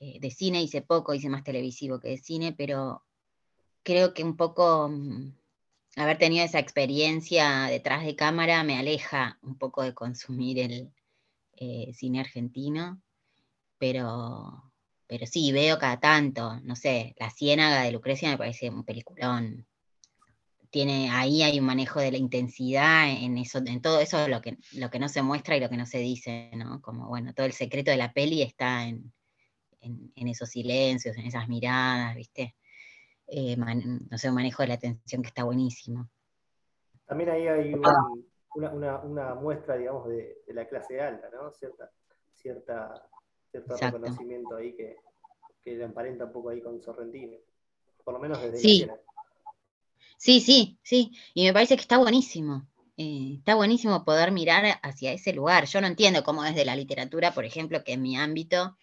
eh, 0.00 0.18
de 0.18 0.30
cine 0.32 0.60
hice 0.60 0.82
poco, 0.82 1.14
hice 1.14 1.28
más 1.28 1.44
televisivo 1.44 2.00
que 2.00 2.08
de 2.08 2.18
cine, 2.18 2.52
pero 2.52 3.04
creo 3.84 4.14
que 4.14 4.24
un 4.24 4.36
poco 4.36 4.88
mm, 4.88 5.32
haber 5.94 6.18
tenido 6.18 6.44
esa 6.44 6.58
experiencia 6.58 7.66
detrás 7.66 8.04
de 8.04 8.16
cámara 8.16 8.64
me 8.64 8.78
aleja 8.78 9.38
un 9.42 9.56
poco 9.58 9.82
de 9.84 9.94
consumir 9.94 10.58
el 10.58 10.92
eh, 11.54 11.92
cine 11.94 12.18
argentino, 12.18 13.00
pero, 13.78 14.73
pero 15.06 15.26
sí, 15.26 15.52
veo 15.52 15.78
cada 15.78 16.00
tanto, 16.00 16.60
no 16.62 16.76
sé, 16.76 17.14
La 17.18 17.30
Ciénaga 17.30 17.82
de 17.82 17.92
Lucrecia 17.92 18.30
me 18.30 18.38
parece 18.38 18.70
un 18.70 18.84
peliculón. 18.84 19.66
Tiene, 20.70 21.10
ahí 21.10 21.42
hay 21.42 21.60
un 21.60 21.66
manejo 21.66 22.00
de 22.00 22.10
la 22.10 22.18
intensidad 22.18 23.08
en 23.08 23.38
eso, 23.38 23.60
en 23.64 23.80
todo 23.80 24.00
eso 24.00 24.26
lo 24.28 24.40
que, 24.40 24.58
lo 24.72 24.90
que 24.90 24.98
no 24.98 25.08
se 25.08 25.22
muestra 25.22 25.56
y 25.56 25.60
lo 25.60 25.68
que 25.68 25.76
no 25.76 25.86
se 25.86 25.98
dice, 25.98 26.50
¿no? 26.56 26.80
Como 26.82 27.08
bueno, 27.08 27.32
todo 27.32 27.46
el 27.46 27.52
secreto 27.52 27.90
de 27.92 27.96
la 27.96 28.12
peli 28.12 28.42
está 28.42 28.88
en, 28.88 29.12
en, 29.82 30.28
esos 30.28 30.48
silencios, 30.48 31.16
en 31.16 31.26
esas 31.26 31.48
miradas, 31.48 32.14
¿viste? 32.16 32.56
Eh, 33.26 33.56
no 33.56 34.18
sé, 34.18 34.28
un 34.28 34.34
manejo 34.34 34.62
de 34.62 34.68
la 34.68 34.74
atención 34.74 35.22
que 35.22 35.28
está 35.28 35.44
buenísimo. 35.44 36.08
También 37.06 37.30
ahí 37.30 37.46
hay 37.48 37.74
una, 38.54 39.34
muestra, 39.34 39.76
digamos, 39.76 40.08
de, 40.08 40.42
la 40.48 40.66
clase 40.66 41.00
alta, 41.00 41.28
¿no? 41.30 41.52
Cierta, 41.52 41.90
cierta, 42.32 43.08
cierto 43.62 43.76
reconocimiento 43.76 44.56
ahí 44.56 44.74
que, 44.74 44.96
que 45.62 45.76
le 45.76 45.84
emparenta 45.84 46.24
un 46.24 46.32
poco 46.32 46.50
ahí 46.50 46.60
con 46.60 46.82
Sorrentino, 46.82 47.36
por 48.04 48.14
lo 48.14 48.20
menos 48.20 48.40
desde 48.42 48.58
sí. 48.58 48.86
Sí, 50.16 50.40
sí, 50.40 50.78
sí, 50.82 51.12
y 51.34 51.44
me 51.44 51.52
parece 51.52 51.76
que 51.76 51.82
está 51.82 51.98
buenísimo. 51.98 52.66
Eh, 52.96 53.34
está 53.38 53.56
buenísimo 53.56 54.04
poder 54.04 54.30
mirar 54.30 54.78
hacia 54.82 55.12
ese 55.12 55.32
lugar. 55.32 55.66
Yo 55.66 55.80
no 55.80 55.86
entiendo 55.86 56.22
cómo 56.22 56.42
desde 56.44 56.64
la 56.64 56.76
literatura, 56.76 57.34
por 57.34 57.44
ejemplo, 57.44 57.82
que 57.82 57.92
en 57.92 58.02
mi 58.02 58.16
ámbito 58.16 58.76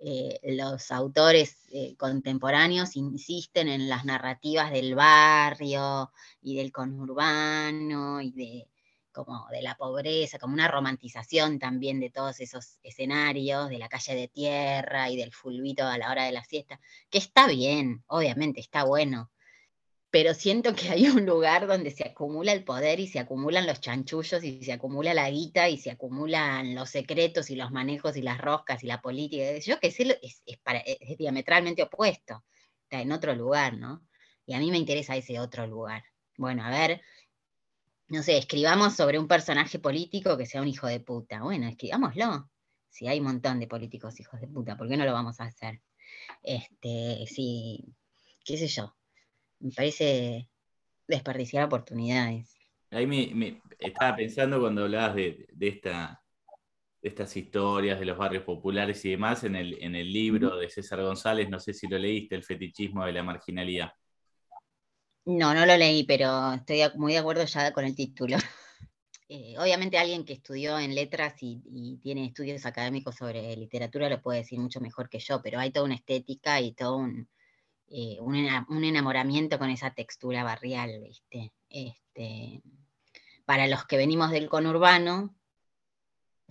eh, 0.00 0.38
los 0.44 0.90
autores 0.90 1.66
eh, 1.72 1.96
contemporáneos 1.96 2.96
insisten 2.96 3.68
en 3.68 3.88
las 3.88 4.04
narrativas 4.04 4.72
del 4.72 4.94
barrio 4.94 6.10
y 6.40 6.56
del 6.56 6.72
conurbano 6.72 8.20
y 8.20 8.30
de, 8.32 8.68
como 9.12 9.46
de 9.50 9.62
la 9.62 9.76
pobreza, 9.76 10.38
como 10.38 10.54
una 10.54 10.68
romantización 10.68 11.58
también 11.58 12.00
de 12.00 12.10
todos 12.10 12.40
esos 12.40 12.78
escenarios, 12.82 13.68
de 13.68 13.78
la 13.78 13.88
calle 13.88 14.14
de 14.14 14.28
tierra 14.28 15.10
y 15.10 15.16
del 15.16 15.32
fulbito 15.32 15.84
a 15.84 15.98
la 15.98 16.10
hora 16.10 16.24
de 16.24 16.32
la 16.32 16.44
siesta, 16.44 16.80
que 17.10 17.18
está 17.18 17.46
bien, 17.46 18.02
obviamente 18.06 18.60
está 18.60 18.84
bueno, 18.84 19.30
pero 20.12 20.34
siento 20.34 20.74
que 20.74 20.90
hay 20.90 21.08
un 21.08 21.24
lugar 21.24 21.66
donde 21.66 21.90
se 21.90 22.04
acumula 22.06 22.52
el 22.52 22.64
poder 22.64 23.00
y 23.00 23.08
se 23.08 23.18
acumulan 23.18 23.66
los 23.66 23.80
chanchullos 23.80 24.44
y 24.44 24.62
se 24.62 24.74
acumula 24.74 25.14
la 25.14 25.30
guita 25.30 25.70
y 25.70 25.78
se 25.78 25.90
acumulan 25.90 26.74
los 26.74 26.90
secretos 26.90 27.48
y 27.48 27.56
los 27.56 27.70
manejos 27.70 28.14
y 28.18 28.22
las 28.22 28.38
roscas 28.38 28.84
y 28.84 28.86
la 28.86 29.00
política. 29.00 29.58
Yo 29.58 29.80
que 29.80 29.90
sé, 29.90 30.18
es, 30.22 30.42
es, 30.44 31.16
diametralmente 31.16 31.82
opuesto, 31.82 32.44
está 32.82 33.00
en 33.00 33.10
otro 33.10 33.34
lugar, 33.34 33.78
¿no? 33.78 34.06
Y 34.44 34.52
a 34.52 34.58
mí 34.58 34.70
me 34.70 34.76
interesa 34.76 35.16
ese 35.16 35.40
otro 35.40 35.66
lugar. 35.66 36.04
Bueno, 36.36 36.62
a 36.62 36.68
ver, 36.68 37.00
no 38.12 38.22
sé, 38.22 38.38
escribamos 38.38 38.94
sobre 38.94 39.18
un 39.18 39.26
personaje 39.26 39.78
político 39.78 40.36
que 40.36 40.46
sea 40.46 40.62
un 40.62 40.68
hijo 40.68 40.86
de 40.86 41.00
puta. 41.00 41.42
Bueno, 41.42 41.66
escribámoslo. 41.66 42.48
Si 42.88 43.08
hay 43.08 43.18
un 43.18 43.26
montón 43.26 43.58
de 43.58 43.66
políticos 43.66 44.20
hijos 44.20 44.40
de 44.40 44.48
puta, 44.48 44.76
¿por 44.76 44.88
qué 44.88 44.96
no 44.96 45.04
lo 45.04 45.12
vamos 45.12 45.40
a 45.40 45.44
hacer? 45.44 45.80
Este, 46.42 47.24
sí, 47.26 47.84
qué 48.44 48.56
sé 48.56 48.68
yo 48.68 48.94
me 49.62 49.70
parece 49.70 50.48
desperdiciar 51.06 51.64
oportunidades. 51.64 52.56
Ahí 52.90 53.06
me, 53.06 53.62
estaba 53.78 54.16
pensando 54.16 54.60
cuando 54.60 54.82
hablabas 54.82 55.14
de, 55.14 55.46
esta, 55.60 56.20
estas 57.00 57.34
historias 57.36 57.98
de 57.98 58.06
los 58.06 58.18
barrios 58.18 58.44
populares 58.44 59.02
y 59.04 59.10
demás 59.10 59.44
en 59.44 59.56
el, 59.56 59.82
en 59.82 59.94
el 59.94 60.12
libro 60.12 60.56
de 60.56 60.68
César 60.68 61.00
González, 61.00 61.48
no 61.48 61.58
sé 61.58 61.72
si 61.72 61.86
lo 61.86 61.96
leíste, 61.96 62.34
El 62.34 62.44
fetichismo 62.44 63.06
de 63.06 63.12
la 63.12 63.22
marginalidad. 63.22 63.92
No, 65.24 65.54
no 65.54 65.66
lo 65.66 65.76
leí, 65.76 66.04
pero 66.04 66.54
estoy 66.54 66.82
muy 66.96 67.12
de 67.12 67.18
acuerdo 67.18 67.44
ya 67.44 67.72
con 67.72 67.84
el 67.84 67.94
título. 67.94 68.36
Eh, 69.34 69.54
obviamente 69.58 69.96
alguien 69.96 70.26
que 70.26 70.34
estudió 70.34 70.78
en 70.78 70.94
letras 70.94 71.36
y, 71.40 71.98
tiene 72.02 72.26
estudios 72.26 72.66
académicos 72.66 73.14
sobre 73.14 73.56
literatura 73.56 74.10
lo 74.10 74.20
puede 74.20 74.40
decir 74.40 74.58
mucho 74.58 74.78
mejor 74.78 75.08
que 75.08 75.20
yo, 75.20 75.40
pero 75.40 75.58
hay 75.58 75.70
toda 75.70 75.86
una 75.86 75.94
estética 75.94 76.60
y 76.60 76.74
todo 76.74 76.98
un, 76.98 77.30
eh, 77.88 78.18
un, 78.20 78.84
enamoramiento 78.84 79.58
con 79.58 79.70
esa 79.70 79.94
textura 79.94 80.44
barrial, 80.44 81.00
¿viste? 81.00 81.50
Este, 81.70 82.60
para 83.46 83.68
los 83.68 83.86
que 83.86 83.96
venimos 83.96 84.32
del 84.32 84.50
conurbano, 84.50 85.34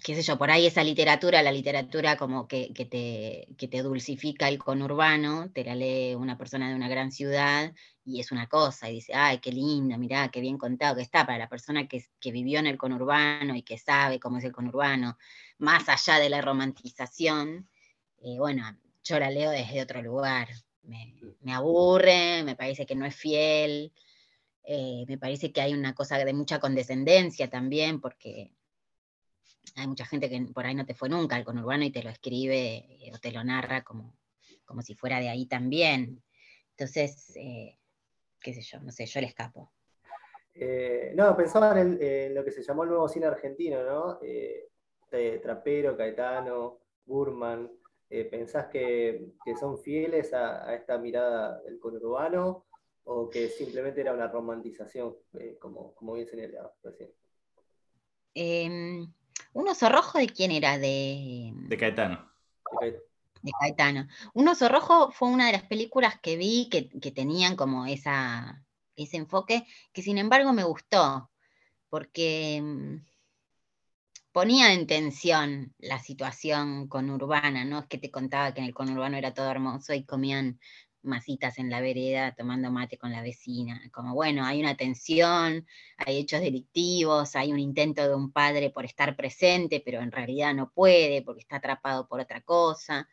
qué 0.03 0.15
sé 0.15 0.23
yo, 0.23 0.37
por 0.37 0.49
ahí 0.49 0.65
esa 0.65 0.83
literatura, 0.83 1.43
la 1.43 1.51
literatura 1.51 2.17
como 2.17 2.47
que, 2.47 2.71
te, 2.89 3.67
te 3.67 3.83
dulcifica 3.83 4.47
el 4.49 4.57
conurbano, 4.57 5.51
te 5.51 5.63
la 5.63 5.75
lee 5.75 6.15
una 6.15 6.37
persona 6.37 6.69
de 6.69 6.75
una 6.75 6.89
gran 6.89 7.11
ciudad 7.11 7.73
y 8.03 8.19
es 8.19 8.31
una 8.31 8.47
cosa, 8.47 8.89
y 8.89 8.95
dice, 8.95 9.13
ay, 9.13 9.37
qué 9.39 9.51
lindo, 9.51 9.97
mirá, 9.97 10.29
qué 10.29 10.41
bien 10.41 10.57
contado 10.57 10.95
que 10.95 11.03
está, 11.03 11.25
para 11.25 11.37
la 11.37 11.49
persona 11.49 11.87
que, 11.87 12.03
vivió 12.31 12.59
en 12.59 12.67
el 12.67 12.77
conurbano 12.77 13.55
y 13.55 13.61
que 13.61 13.77
sabe 13.77 14.19
cómo 14.19 14.37
es 14.39 14.43
el 14.43 14.51
conurbano, 14.51 15.17
más 15.59 15.87
allá 15.87 16.19
de 16.19 16.29
la 16.29 16.41
romantización, 16.41 17.69
eh, 18.23 18.37
bueno, 18.39 18.63
yo 19.03 19.19
la 19.19 19.29
leo 19.29 19.51
desde 19.51 19.81
otro 19.81 20.01
lugar, 20.01 20.49
me, 20.83 21.53
aburre, 21.53 22.43
me 22.43 22.55
parece 22.55 22.87
que 22.87 22.95
no 22.95 23.05
es 23.05 23.15
fiel, 23.15 23.93
eh, 24.63 25.05
me 25.07 25.17
parece 25.17 25.51
que 25.51 25.61
hay 25.61 25.73
una 25.73 25.93
cosa 25.93 26.17
de 26.17 26.33
mucha 26.33 26.59
condescendencia 26.59 27.49
también, 27.49 28.01
porque 28.01 28.53
hay 29.75 29.87
mucha 29.87 30.05
gente 30.05 30.29
que 30.29 30.41
por 30.53 30.65
ahí 30.65 30.75
no 30.75 30.85
te 30.85 30.93
fue 30.93 31.09
nunca 31.09 31.35
al 31.35 31.45
conurbano 31.45 31.83
y 31.83 31.91
te 31.91 32.03
lo 32.03 32.09
escribe 32.09 32.85
eh, 32.99 33.11
o 33.13 33.19
te 33.19 33.31
lo 33.31 33.43
narra 33.43 33.83
como, 33.83 34.17
como 34.65 34.81
si 34.81 34.95
fuera 34.95 35.19
de 35.19 35.29
ahí 35.29 35.45
también. 35.45 36.23
Entonces, 36.71 37.33
eh, 37.35 37.77
qué 38.39 38.53
sé 38.53 38.61
yo, 38.61 38.79
no 38.81 38.91
sé, 38.91 39.05
yo 39.05 39.21
le 39.21 39.27
escapo. 39.27 39.71
no, 41.15 41.35
pensaba 41.35 41.79
en, 41.79 42.33
lo 42.33 42.43
que 42.43 42.51
se 42.51 42.63
llamó 42.63 42.83
el 42.83 42.89
nuevo 42.89 43.07
cine 43.07 43.27
argentino, 43.27 43.83
¿no? 43.83 44.19
Trapero, 45.41 45.97
Caetano, 45.97 46.79
Burman, 47.05 47.69
eh, 48.13 48.25
¿Pensás 48.25 48.67
que, 48.67 49.31
son 49.57 49.77
fieles 49.79 50.33
a, 50.33 50.75
esta 50.75 50.97
mirada 50.97 51.61
del 51.61 51.79
conurbano 51.79 52.65
o 53.05 53.29
que 53.29 53.47
simplemente 53.47 54.01
era 54.01 54.13
una 54.13 54.27
romantización, 54.27 55.15
eh, 55.39 55.55
como, 55.57 55.95
como 55.95 56.13
bien 56.15 56.27
señalaba 56.27 56.73
recién? 56.83 57.09
¿Un 59.53 59.67
oso 59.67 59.89
rojo 59.89 60.17
de 60.17 60.27
quién 60.27 60.51
era? 60.51 60.77
De, 60.77 61.51
de 61.53 61.77
Caetano. 61.77 62.31
De 62.81 63.51
Caetano. 63.59 64.07
Un 64.33 64.47
oso 64.47 64.69
rojo 64.69 65.11
fue 65.11 65.29
una 65.29 65.47
de 65.47 65.53
las 65.53 65.63
películas 65.63 66.19
que 66.21 66.37
vi 66.37 66.69
que, 66.69 66.89
que 66.89 67.11
tenían 67.11 67.55
como 67.55 67.85
esa, 67.85 68.63
ese 68.95 69.17
enfoque, 69.17 69.65
que 69.91 70.01
sin 70.01 70.17
embargo 70.17 70.53
me 70.53 70.63
gustó, 70.63 71.29
porque 71.89 72.55
em, 72.55 73.05
ponía 74.31 74.73
en 74.73 74.87
tensión 74.87 75.73
la 75.79 75.99
situación 75.99 76.87
conurbana, 76.87 77.65
¿no? 77.65 77.79
Es 77.79 77.85
que 77.87 77.97
te 77.97 78.11
contaba 78.11 78.53
que 78.53 78.61
en 78.61 78.67
el 78.67 78.73
conurbano 78.73 79.17
era 79.17 79.33
todo 79.33 79.49
hermoso 79.49 79.93
y 79.93 80.05
comían 80.05 80.59
masitas 81.03 81.57
en 81.57 81.69
la 81.69 81.81
vereda 81.81 82.33
tomando 82.35 82.71
mate 82.71 82.97
con 82.97 83.11
la 83.11 83.21
vecina. 83.21 83.81
Como 83.91 84.13
bueno, 84.13 84.45
hay 84.45 84.59
una 84.59 84.75
tensión, 84.75 85.65
hay 85.97 86.17
hechos 86.17 86.41
delictivos, 86.41 87.35
hay 87.35 87.51
un 87.51 87.59
intento 87.59 88.07
de 88.07 88.15
un 88.15 88.31
padre 88.31 88.69
por 88.69 88.85
estar 88.85 89.15
presente, 89.15 89.81
pero 89.83 90.01
en 90.01 90.11
realidad 90.11 90.53
no 90.53 90.71
puede 90.71 91.21
porque 91.21 91.41
está 91.41 91.57
atrapado 91.57 92.07
por 92.07 92.19
otra 92.19 92.41
cosa. 92.41 93.07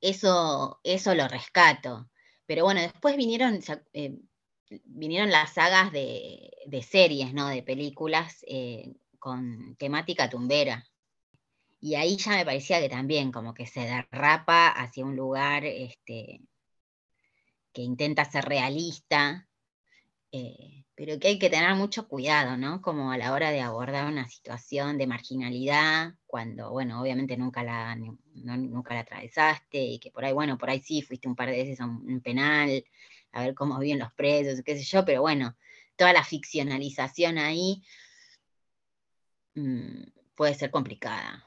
Eso, 0.00 0.80
eso 0.84 1.14
lo 1.14 1.28
rescato. 1.28 2.10
Pero 2.46 2.64
bueno, 2.64 2.80
después 2.80 3.16
vinieron, 3.16 3.60
eh, 3.92 4.18
vinieron 4.84 5.30
las 5.30 5.54
sagas 5.54 5.92
de, 5.92 6.50
series, 6.82 7.32
¿no? 7.32 7.48
De 7.48 7.62
películas 7.62 8.44
eh, 8.48 8.94
con 9.18 9.76
temática 9.76 10.28
tumbera. 10.28 10.84
Y 11.80 11.96
ahí 11.96 12.16
ya 12.16 12.32
me 12.36 12.44
parecía 12.44 12.80
que 12.80 12.88
también 12.88 13.32
como 13.32 13.54
que 13.54 13.66
se 13.66 13.80
derrapa 13.80 14.68
hacia 14.68 15.04
un 15.04 15.16
lugar 15.16 15.64
este, 15.64 16.40
que 17.72 17.82
intenta 17.82 18.24
ser 18.24 18.44
realista, 18.44 19.48
eh, 20.30 20.84
pero 20.94 21.18
que 21.18 21.28
hay 21.28 21.38
que 21.38 21.50
tener 21.50 21.74
mucho 21.74 22.06
cuidado, 22.06 22.56
¿no? 22.56 22.82
Como 22.82 23.12
a 23.12 23.18
la 23.18 23.32
hora 23.32 23.50
de 23.50 23.60
abordar 23.60 24.06
una 24.06 24.26
situación 24.28 24.98
de 24.98 25.06
marginalidad, 25.06 26.14
cuando, 26.26 26.70
bueno, 26.70 27.00
obviamente 27.00 27.36
nunca 27.36 27.62
la, 27.62 27.96
nunca 27.96 28.94
la 28.94 29.00
atravesaste 29.00 29.78
y 29.78 29.98
que 29.98 30.10
por 30.10 30.24
ahí, 30.24 30.32
bueno, 30.32 30.58
por 30.58 30.70
ahí 30.70 30.80
sí 30.80 31.02
fuiste 31.02 31.28
un 31.28 31.36
par 31.36 31.50
de 31.50 31.56
veces 31.56 31.80
a 31.80 31.86
un, 31.86 32.20
penal 32.20 32.84
a 33.32 33.42
ver 33.42 33.54
cómo 33.54 33.78
viven 33.78 33.98
los 33.98 34.12
presos, 34.12 34.62
qué 34.62 34.76
sé 34.76 34.84
yo, 34.84 35.04
pero 35.04 35.22
bueno, 35.22 35.56
toda 35.96 36.12
la 36.12 36.24
ficcionalización 36.24 37.38
ahí 37.38 37.82
mm, 39.54 40.02
puede 40.34 40.54
ser 40.54 40.70
complicada. 40.70 41.46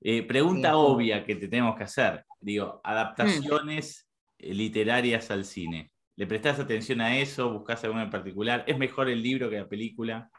Eh, 0.00 0.22
pregunta 0.22 0.76
obvia 0.76 1.24
que 1.24 1.36
te 1.36 1.46
tenemos 1.46 1.76
que 1.76 1.84
hacer. 1.84 2.24
Digo, 2.40 2.80
adaptaciones 2.82 4.00
eh, 4.00 4.09
literarias 4.42 5.30
al 5.30 5.44
cine. 5.44 5.92
¿Le 6.16 6.26
prestás 6.26 6.58
atención 6.58 7.00
a 7.00 7.18
eso? 7.18 7.52
¿Buscás 7.52 7.82
alguna 7.84 8.04
en 8.04 8.10
particular? 8.10 8.64
¿Es 8.66 8.76
mejor 8.76 9.08
el 9.08 9.22
libro 9.22 9.48
que 9.48 9.58
la 9.58 9.68
película? 9.68 10.30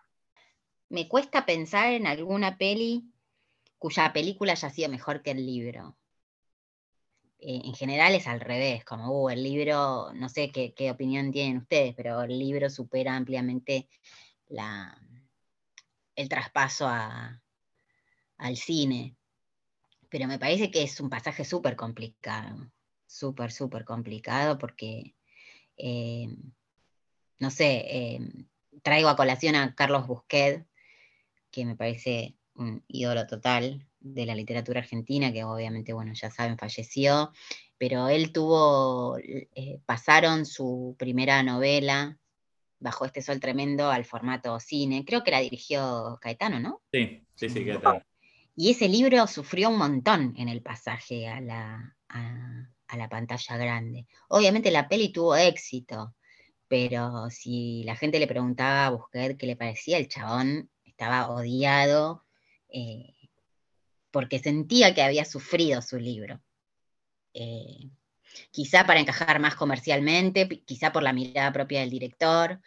Me 0.89 1.08
cuesta 1.08 1.46
pensar 1.46 1.93
en 1.93 2.05
alguna 2.05 2.58
peli 2.58 3.05
cuya 3.77 4.13
película 4.13 4.51
haya 4.51 4.70
sido 4.70 4.89
mejor 4.89 5.24
que 5.24 5.31
el 5.31 5.43
libro. 5.43 5.98
Eh, 7.39 7.62
en 7.65 7.74
general 7.74 8.13
es 8.13 8.27
al 8.27 8.39
revés, 8.39 8.86
como 8.86 9.24
uh, 9.24 9.29
el 9.29 9.41
libro, 9.41 10.13
no 10.13 10.29
sé 10.29 10.51
qué, 10.51 10.91
opinión 10.91 11.31
tienen 11.31 11.58
ustedes, 11.58 11.96
pero 11.96 12.22
el 12.22 12.38
libro 12.38 12.70
supera 12.70 13.15
ampliamente 13.15 13.89
el 16.15 16.29
traspaso 16.29 16.88
al 16.88 18.58
cine. 18.58 19.15
Pero 20.10 20.27
me 20.27 20.38
parece 20.38 20.70
que 20.70 20.84
es 20.84 21.00
un 21.00 21.10
pasaje 21.10 21.43
súper 21.43 21.75
complicado, 21.75 22.70
súper, 23.12 23.51
súper 23.51 23.86
complicado 23.86 24.58
porque 24.58 25.15
eh, 25.77 26.27
no 27.39 27.50
sé, 27.50 27.84
eh, 27.88 28.20
traigo 28.84 29.10
a 29.10 29.15
colación 29.15 29.56
a 29.56 29.74
Carlos 29.74 30.08
Busquet, 30.08 30.65
que 31.50 31.65
me 31.65 31.75
parece 31.75 32.36
un 32.56 32.84
ídolo 32.88 33.25
total 33.25 33.88
de 34.00 34.25
la 34.25 34.36
literatura 34.36 34.80
argentina, 34.80 35.34
que 35.34 35.44
obviamente, 35.44 35.91
bueno, 35.91 36.13
ya 36.13 36.30
saben, 36.30 36.58
falleció, 36.58 37.32
pero 37.80 38.10
él 38.10 38.32
tuvo, 38.32 39.18
eh, 39.18 39.80
pasaron 39.86 40.46
su 40.46 40.96
primera 40.98 41.44
novela, 41.44 42.18
Bajo 42.84 43.06
este 43.06 43.22
sol 43.22 43.39
tremendo, 43.39 43.91
al 43.91 44.06
formato 44.06 44.60
cine, 44.60 45.06
creo 45.06 45.24
que 45.24 45.30
la 45.30 45.39
dirigió 45.39 46.18
Caetano, 46.20 46.60
¿no? 46.60 46.82
Sí, 46.91 47.24
sí, 47.36 47.48
sí, 47.48 47.63
Caetano. 47.63 48.01
Y 48.56 48.72
ese 48.72 48.89
libro 48.89 49.27
sufrió 49.27 49.70
un 49.70 49.77
montón 49.77 50.34
en 50.36 50.50
el 50.50 50.63
pasaje 50.63 51.27
a 51.27 51.41
la, 51.41 51.96
a 52.10 52.72
la 52.98 53.10
pantalla 53.10 53.58
grande. 53.58 54.08
Obviamente 54.30 54.72
la 54.72 54.88
peli 54.88 55.12
tuvo 55.12 55.36
éxito, 55.36 56.16
pero 56.68 57.30
si 57.30 57.84
la 57.84 57.96
gente 57.96 58.20
le 58.20 58.28
preguntaba 58.28 58.86
a 58.86 58.90
Busquet 58.92 59.38
qué 59.38 59.46
le 59.46 59.56
parecía, 59.56 59.98
el 59.98 60.08
chabón 60.08 60.70
estaba 60.86 61.30
odiado 61.30 62.26
eh, 62.70 63.14
porque 64.12 64.40
sentía 64.40 64.94
que 64.94 65.02
había 65.02 65.26
sufrido 65.26 65.82
su 65.82 65.98
libro. 65.98 66.42
Eh, 67.34 67.90
quizá 68.52 68.86
para 68.86 69.00
encajar 69.00 69.40
más 69.40 69.56
comercialmente, 69.56 70.48
quizá 70.66 70.92
por 70.92 71.04
la 71.04 71.14
mirada 71.14 71.52
propia 71.52 71.82
del 71.82 71.90
director, 71.90 72.62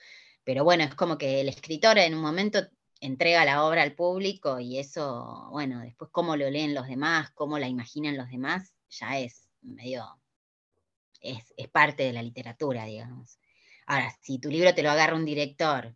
pero 0.44 0.64
bueno, 0.64 0.84
es 0.84 0.94
como 0.94 1.18
que 1.18 1.40
el 1.40 1.48
escritor 1.48 1.98
en 1.98 2.14
un 2.14 2.20
momento 2.20 2.60
entrega 3.00 3.44
la 3.44 3.64
obra 3.64 3.82
al 3.82 3.94
público 3.94 4.60
y 4.60 4.78
eso, 4.78 5.48
bueno, 5.50 5.80
después 5.80 6.10
cómo 6.10 6.36
lo 6.36 6.50
leen 6.50 6.74
los 6.74 6.86
demás, 6.86 7.30
cómo 7.30 7.58
la 7.58 7.68
imaginan 7.68 8.16
los 8.16 8.30
demás, 8.30 8.74
ya 8.90 9.18
es 9.18 9.48
medio, 9.64 10.04
es, 11.20 11.44
parte 11.72 12.04
de 12.04 12.12
la 12.12 12.22
literatura, 12.22 12.84
digamos. 12.84 13.38
Ahora, 13.86 14.14
si 14.22 14.38
tu 14.38 14.48
libro 14.50 14.74
te 14.74 14.82
lo 14.82 14.90
agarra 14.90 15.16
un 15.16 15.24
director 15.24 15.94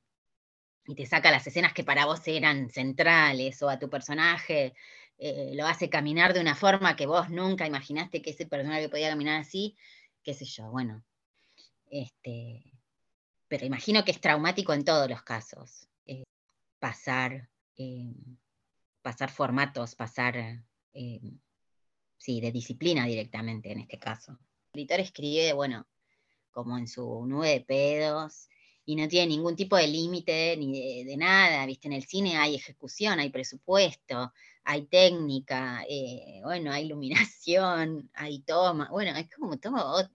y 0.87 0.95
te 0.95 1.07
saca 1.07 1.31
las 1.31 1.47
escenas 1.47 1.73
que 1.73 1.85
para 1.85 2.07
vos 2.07 2.27
eran 2.27 2.71
centrales 2.71 3.63
o 3.63 3.69
a 3.69 3.79
tu 3.79 3.89
personaje 3.89 4.75
eh, 5.19 5.53
lo 5.55 5.67
hace 5.67 5.91
caminar 5.91 6.33
de 6.33 6.41
una 6.41 6.55
forma 6.55 6.95
que 6.95 7.07
vos 7.07 7.29
nunca 7.29 7.67
imaginaste 7.67 8.23
que 8.23 8.31
ese 8.31 8.47
personaje 8.47 8.89
podía 8.89 9.11
caminar 9.11 9.41
así, 9.41 9.77
qué 10.23 10.33
sé 10.33 10.45
yo, 10.45 10.71
bueno. 10.71 11.05
Este, 11.91 12.73
pero 13.49 13.67
imagino 13.67 14.05
que 14.05 14.13
es 14.13 14.21
traumático 14.21 14.73
en 14.73 14.85
todos 14.85 15.09
los 15.09 15.23
casos. 15.23 15.89
Eh, 16.07 16.25
pasar, 16.79 17.49
eh, 17.77 18.15
pasar 19.03 19.31
formatos, 19.31 19.97
pasar 19.97 20.63
sí, 22.19 22.41
de 22.41 22.53
disciplina 22.53 23.07
directamente 23.07 23.73
en 23.73 23.81
este 23.81 23.99
caso. 23.99 24.33
El 24.73 24.83
escritor 24.83 25.01
escribe, 25.01 25.53
bueno, 25.55 25.87
como 26.51 26.77
en 26.77 26.89
su 26.89 27.25
nube 27.27 27.51
de 27.51 27.61
pedos 27.61 28.49
y 28.85 28.97
no 28.97 29.07
tiene 29.07 29.29
ningún 29.29 29.55
tipo 29.55 29.77
de 29.77 29.87
límite 29.87 30.57
ni 30.57 31.05
de, 31.05 31.17
nada, 31.17 31.65
¿viste? 31.67 31.89
En 31.89 31.95
el 31.95 32.05
cine 32.05 32.37
hay 32.37 32.55
ejecución, 32.55 33.19
hay 33.19 33.31
presupuesto, 33.31 34.33
hay 34.65 34.87
técnica, 34.87 35.85
eh, 35.89 36.41
bueno, 36.43 36.73
hay 36.73 36.87
iluminación, 36.87 38.11
hay 38.15 38.41
toma, 38.41 38.89
bueno, 38.91 39.17
es 39.17 39.31
como 39.31 39.59
todo, 39.59 40.09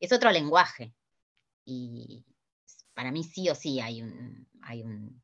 es, 0.00 0.12
otro 0.12 0.30
lenguaje. 0.30 0.92
Y 1.64 2.24
para 2.92 3.10
mí 3.10 3.24
sí 3.24 3.48
o 3.48 3.54
sí 3.54 3.80
hay 3.80 4.02
un, 4.02 4.48
hay 4.62 4.82
un, 4.82 5.22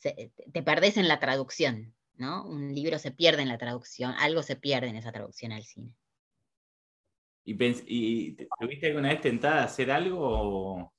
te 0.00 0.62
perdés 0.62 0.96
en 0.96 1.08
la 1.08 1.20
traducción, 1.20 1.94
¿no? 2.16 2.44
Un 2.46 2.74
libro 2.74 2.98
se 2.98 3.10
pierde 3.10 3.42
en 3.42 3.48
la 3.48 3.58
traducción, 3.58 4.14
algo 4.18 4.42
se 4.42 4.56
pierde 4.56 4.88
en 4.88 4.96
esa 4.96 5.12
traducción 5.12 5.52
al 5.52 5.64
cine. 5.64 5.92
¿Y, 7.44 7.56
y 7.86 8.36
tuviste 8.58 8.86
alguna 8.86 9.10
vez 9.10 9.20
tentada 9.20 9.62
a 9.62 9.64
hacer 9.64 9.90
algo 9.90 10.92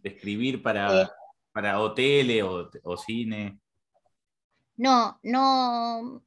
de 0.00 0.10
escribir 0.10 0.62
para, 0.62 1.02
eh. 1.02 1.08
para 1.52 1.80
o 1.80 1.94
o, 2.82 2.96
cine? 2.96 3.58
No, 4.76 5.20
no, 5.22 6.22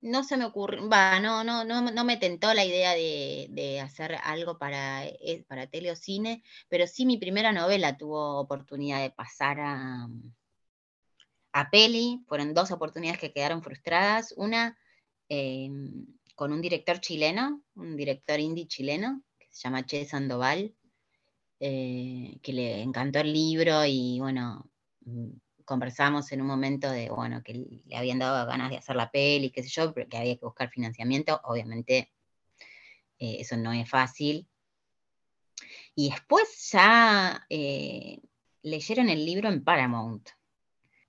no 0.00 0.24
se 0.24 0.36
me 0.36 0.44
ocurrió, 0.44 0.88
va, 0.88 1.20
no, 1.20 1.44
no, 1.44 1.64
no, 1.64 2.04
me 2.04 2.16
tentó 2.16 2.52
la 2.54 2.64
idea 2.64 2.94
de, 2.94 3.80
hacer 3.82 4.16
algo 4.22 4.58
para, 4.58 5.06
eh, 5.06 5.44
para 5.48 5.66
tele 5.66 5.90
o 5.90 5.96
cine, 5.96 6.42
pero 6.68 6.86
sí 6.86 7.04
mi 7.04 7.18
primera 7.18 7.52
novela 7.52 7.96
tuvo 7.96 8.38
oportunidad 8.38 9.00
de 9.02 9.10
pasar 9.10 9.60
a, 9.60 10.08
a 11.52 11.70
peli, 11.70 12.22
fueron 12.26 12.54
dos 12.54 12.70
oportunidades 12.70 13.20
que 13.20 13.32
quedaron 13.32 13.62
frustradas, 13.62 14.34
una 14.36 14.78
em, 15.28 16.06
con 16.34 16.52
un 16.52 16.60
director 16.60 17.00
chileno, 17.00 17.62
un 17.74 17.96
director 17.96 18.38
indie 18.38 18.66
chileno, 18.66 19.22
que 19.38 19.46
se 19.50 19.62
llama 19.62 19.84
Che 19.84 20.04
Sandoval, 20.04 20.74
eh, 21.60 22.38
que 22.42 22.52
le 22.52 22.82
encantó 22.82 23.18
el 23.20 23.32
libro 23.32 23.84
y 23.84 24.20
bueno, 24.20 24.70
mm, 25.00 25.30
conversamos 25.64 26.30
en 26.32 26.40
un 26.40 26.46
momento 26.46 26.90
de, 26.90 27.10
bueno, 27.10 27.42
que 27.42 27.82
le 27.84 27.96
habían 27.96 28.20
dado 28.20 28.46
ganas 28.46 28.70
de 28.70 28.78
hacer 28.78 28.96
la 28.96 29.10
peli, 29.10 29.50
qué 29.50 29.62
sé 29.62 29.68
yo, 29.68 29.92
pero 29.92 30.08
que 30.08 30.16
había 30.16 30.36
que 30.36 30.46
buscar 30.46 30.70
financiamiento, 30.70 31.40
obviamente 31.44 32.12
eh, 33.18 33.38
eso 33.40 33.56
no 33.56 33.72
es 33.72 33.88
fácil. 33.88 34.48
Y 35.94 36.10
después 36.10 36.70
ya 36.72 37.44
eh, 37.50 38.20
leyeron 38.62 39.08
el 39.08 39.26
libro 39.26 39.48
en 39.48 39.64
Paramount, 39.64 40.28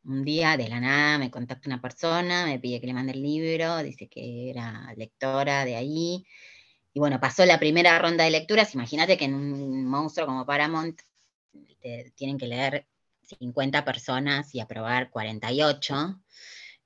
un 0.03 0.23
día 0.23 0.57
de 0.57 0.69
la 0.69 0.79
nada 0.79 1.17
me 1.17 1.31
contacta 1.31 1.69
una 1.69 1.81
persona, 1.81 2.45
me 2.45 2.59
pide 2.59 2.79
que 2.81 2.87
le 2.87 2.93
mande 2.93 3.13
el 3.13 3.21
libro, 3.21 3.77
dice 3.79 4.07
que 4.07 4.49
era 4.49 4.93
lectora 4.95 5.65
de 5.65 5.75
ahí. 5.75 6.25
Y 6.93 6.99
bueno, 6.99 7.19
pasó 7.19 7.45
la 7.45 7.59
primera 7.59 7.97
ronda 7.99 8.23
de 8.23 8.31
lecturas. 8.31 8.73
Imagínate 8.73 9.17
que 9.17 9.25
en 9.25 9.33
un 9.35 9.85
monstruo 9.85 10.25
como 10.25 10.45
Paramount 10.45 11.01
tienen 12.15 12.37
que 12.37 12.47
leer 12.47 12.87
50 13.37 13.85
personas 13.85 14.53
y 14.55 14.59
aprobar 14.59 15.09
48. 15.09 16.21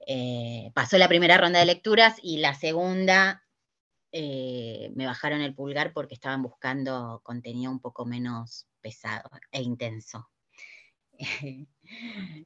Eh, 0.06 0.72
pasó 0.74 0.98
la 0.98 1.08
primera 1.08 1.38
ronda 1.38 1.60
de 1.60 1.66
lecturas 1.66 2.18
y 2.22 2.38
la 2.38 2.54
segunda 2.54 3.44
eh, 4.12 4.92
me 4.96 5.06
bajaron 5.06 5.42
el 5.42 5.56
pulgar 5.56 5.94
porque 5.94 6.14
estaban 6.16 6.44
buscando 6.44 7.22
contenido 7.24 7.72
un 7.72 7.80
poco 7.80 8.06
menos 8.06 8.68
pesado 8.82 9.30
e 9.52 9.62
intenso. 9.62 10.30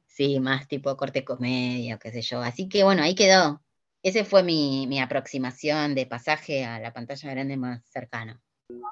sí, 0.06 0.40
más 0.40 0.68
tipo 0.68 0.96
corte 0.96 1.24
comedia, 1.24 1.98
qué 1.98 2.10
sé 2.10 2.22
yo. 2.22 2.40
Así 2.40 2.68
que 2.68 2.84
bueno, 2.84 3.02
ahí 3.02 3.14
quedó. 3.14 3.62
Ese 4.02 4.24
fue 4.24 4.42
mi, 4.42 5.00
aproximación 5.00 5.94
de 5.94 6.06
pasaje 6.06 6.64
a 6.64 6.78
la 6.78 6.92
pantalla 6.92 7.30
grande 7.30 7.56
más 7.56 7.84
cercana. 7.86 8.40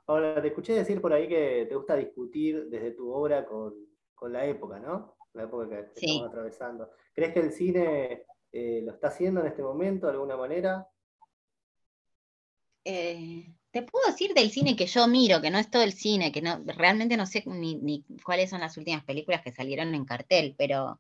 Ahora, 0.07 0.41
te 0.41 0.49
escuché 0.49 0.75
decir 0.75 1.01
por 1.01 1.13
ahí 1.13 1.29
que 1.29 1.67
te 1.69 1.75
gusta 1.75 1.97
discutir 1.97 2.69
desde 2.69 2.93
tu 2.93 3.11
obra 3.13 3.47
con, 3.47 3.75
la 4.29 4.45
época, 4.47 4.81
¿no? 4.81 5.17
La 5.35 5.45
época 5.45 5.69
que, 5.69 6.01
estamos 6.01 6.29
atravesando. 6.29 6.91
¿Crees 7.15 7.33
que 7.33 7.41
el 7.41 7.53
cine 7.53 8.25
eh, 8.51 8.81
lo 8.83 8.93
está 8.93 9.09
haciendo 9.09 9.41
en 9.41 9.47
este 9.47 9.63
momento 9.63 10.07
de 10.07 10.13
alguna 10.13 10.37
manera? 10.37 10.89
Eh, 12.85 13.56
te 13.77 13.83
puedo 13.83 14.07
decir 14.07 14.33
del 14.33 14.51
cine 14.51 14.75
que 14.75 14.87
yo 14.87 15.07
miro, 15.07 15.43
que 15.43 15.51
no 15.51 15.59
es 15.59 15.71
todo 15.71 15.83
el 15.83 15.93
cine, 15.93 16.33
que 16.33 16.41
no, 16.41 16.63
realmente 16.65 17.15
no 17.19 17.27
sé 17.27 17.43
ni, 17.45 18.03
cuáles 18.25 18.49
son 18.49 18.61
las 18.61 18.79
últimas 18.79 19.05
películas 19.05 19.43
que 19.43 19.53
salieron 19.53 19.95
en 19.95 20.07
cartel, 20.07 20.55
pero 20.57 20.99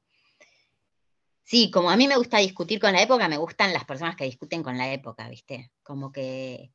sí, 1.42 1.70
como 1.70 1.88
a 1.88 1.96
mí 1.96 2.06
me 2.06 2.18
gusta 2.18 2.36
discutir 2.36 2.78
con 2.78 2.92
la 2.92 3.00
época, 3.00 3.28
me 3.28 3.38
gustan 3.38 3.72
las 3.72 3.86
personas 3.86 4.14
que 4.14 4.24
discuten 4.24 4.62
con 4.62 4.76
la 4.76 4.92
época, 4.92 5.26
¿viste? 5.30 5.70
Como 5.82 6.12
que 6.12 6.70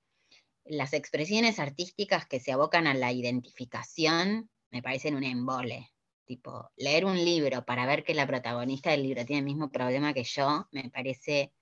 las 0.65 0.93
expresiones 0.93 1.59
artísticas 1.59 2.25
que 2.25 2.39
se 2.39 2.51
abocan 2.51 2.87
a 2.87 2.95
la 2.95 3.11
identificación 3.11 4.49
me 4.71 4.81
parecen 4.81 5.13
un 5.13 5.23
embole. 5.23 5.91
Tipo, 6.25 6.71
leer 6.77 7.05
un 7.05 7.23
libro 7.23 7.63
para 7.63 7.85
ver 7.85 8.03
que 8.03 8.15
la 8.15 8.25
protagonista 8.25 8.89
del 8.89 9.03
libro 9.03 9.23
tiene 9.23 9.41
el 9.41 9.45
mismo 9.45 9.69
problema 9.69 10.15
que 10.15 10.23
yo, 10.23 10.67
me 10.71 10.89
parece, 10.89 11.53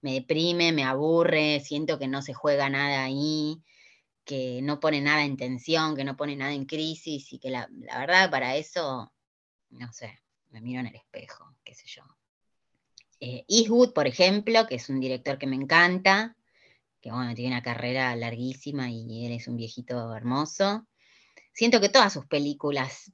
me 0.00 0.12
deprime, 0.12 0.70
me 0.70 0.84
aburre, 0.84 1.58
siento 1.58 1.98
que 1.98 2.06
no 2.06 2.22
se 2.22 2.34
juega 2.34 2.68
nada 2.68 3.02
ahí, 3.02 3.64
que 4.24 4.60
no 4.62 4.80
pone 4.80 5.00
nada 5.00 5.24
en 5.24 5.36
tensión, 5.36 5.96
que 5.96 6.04
no 6.04 6.16
pone 6.16 6.36
nada 6.36 6.52
en 6.52 6.66
crisis 6.66 7.32
y 7.32 7.38
que 7.38 7.50
la, 7.50 7.68
verdad 7.70 8.30
para 8.30 8.56
eso, 8.56 9.12
no 9.70 9.92
sé, 9.92 10.20
me 10.50 10.60
miro 10.60 10.80
en 10.80 10.86
el 10.86 10.96
espejo, 10.96 11.56
qué 11.64 11.74
sé 11.74 11.86
yo. 11.86 12.02
Eh, 13.20 13.44
Eastwood, 13.48 13.92
por 13.92 14.06
ejemplo, 14.06 14.66
que 14.66 14.76
es 14.76 14.88
un 14.88 15.00
director 15.00 15.38
que 15.38 15.46
me 15.46 15.56
encanta, 15.56 16.36
que 17.00 17.10
bueno, 17.10 17.34
tiene 17.34 17.54
una 17.54 17.62
carrera 17.62 18.14
larguísima 18.16 18.90
y 18.90 19.26
él 19.26 19.32
es 19.32 19.48
un 19.48 19.56
viejito 19.56 20.14
hermoso. 20.14 20.86
Siento 21.52 21.80
que 21.80 21.88
todas 21.88 22.12
sus 22.12 22.26
películas 22.26 23.12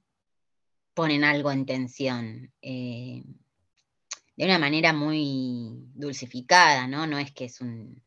ponen 0.94 1.24
algo 1.24 1.50
en 1.50 1.66
tensión, 1.66 2.52
eh, 2.62 3.22
de 4.36 4.44
una 4.44 4.58
manera 4.58 4.92
muy 4.92 5.90
dulcificada, 5.94 6.86
¿no? 6.86 7.06
No 7.06 7.18
es 7.18 7.32
que 7.32 7.46
es 7.46 7.60
un, 7.60 8.02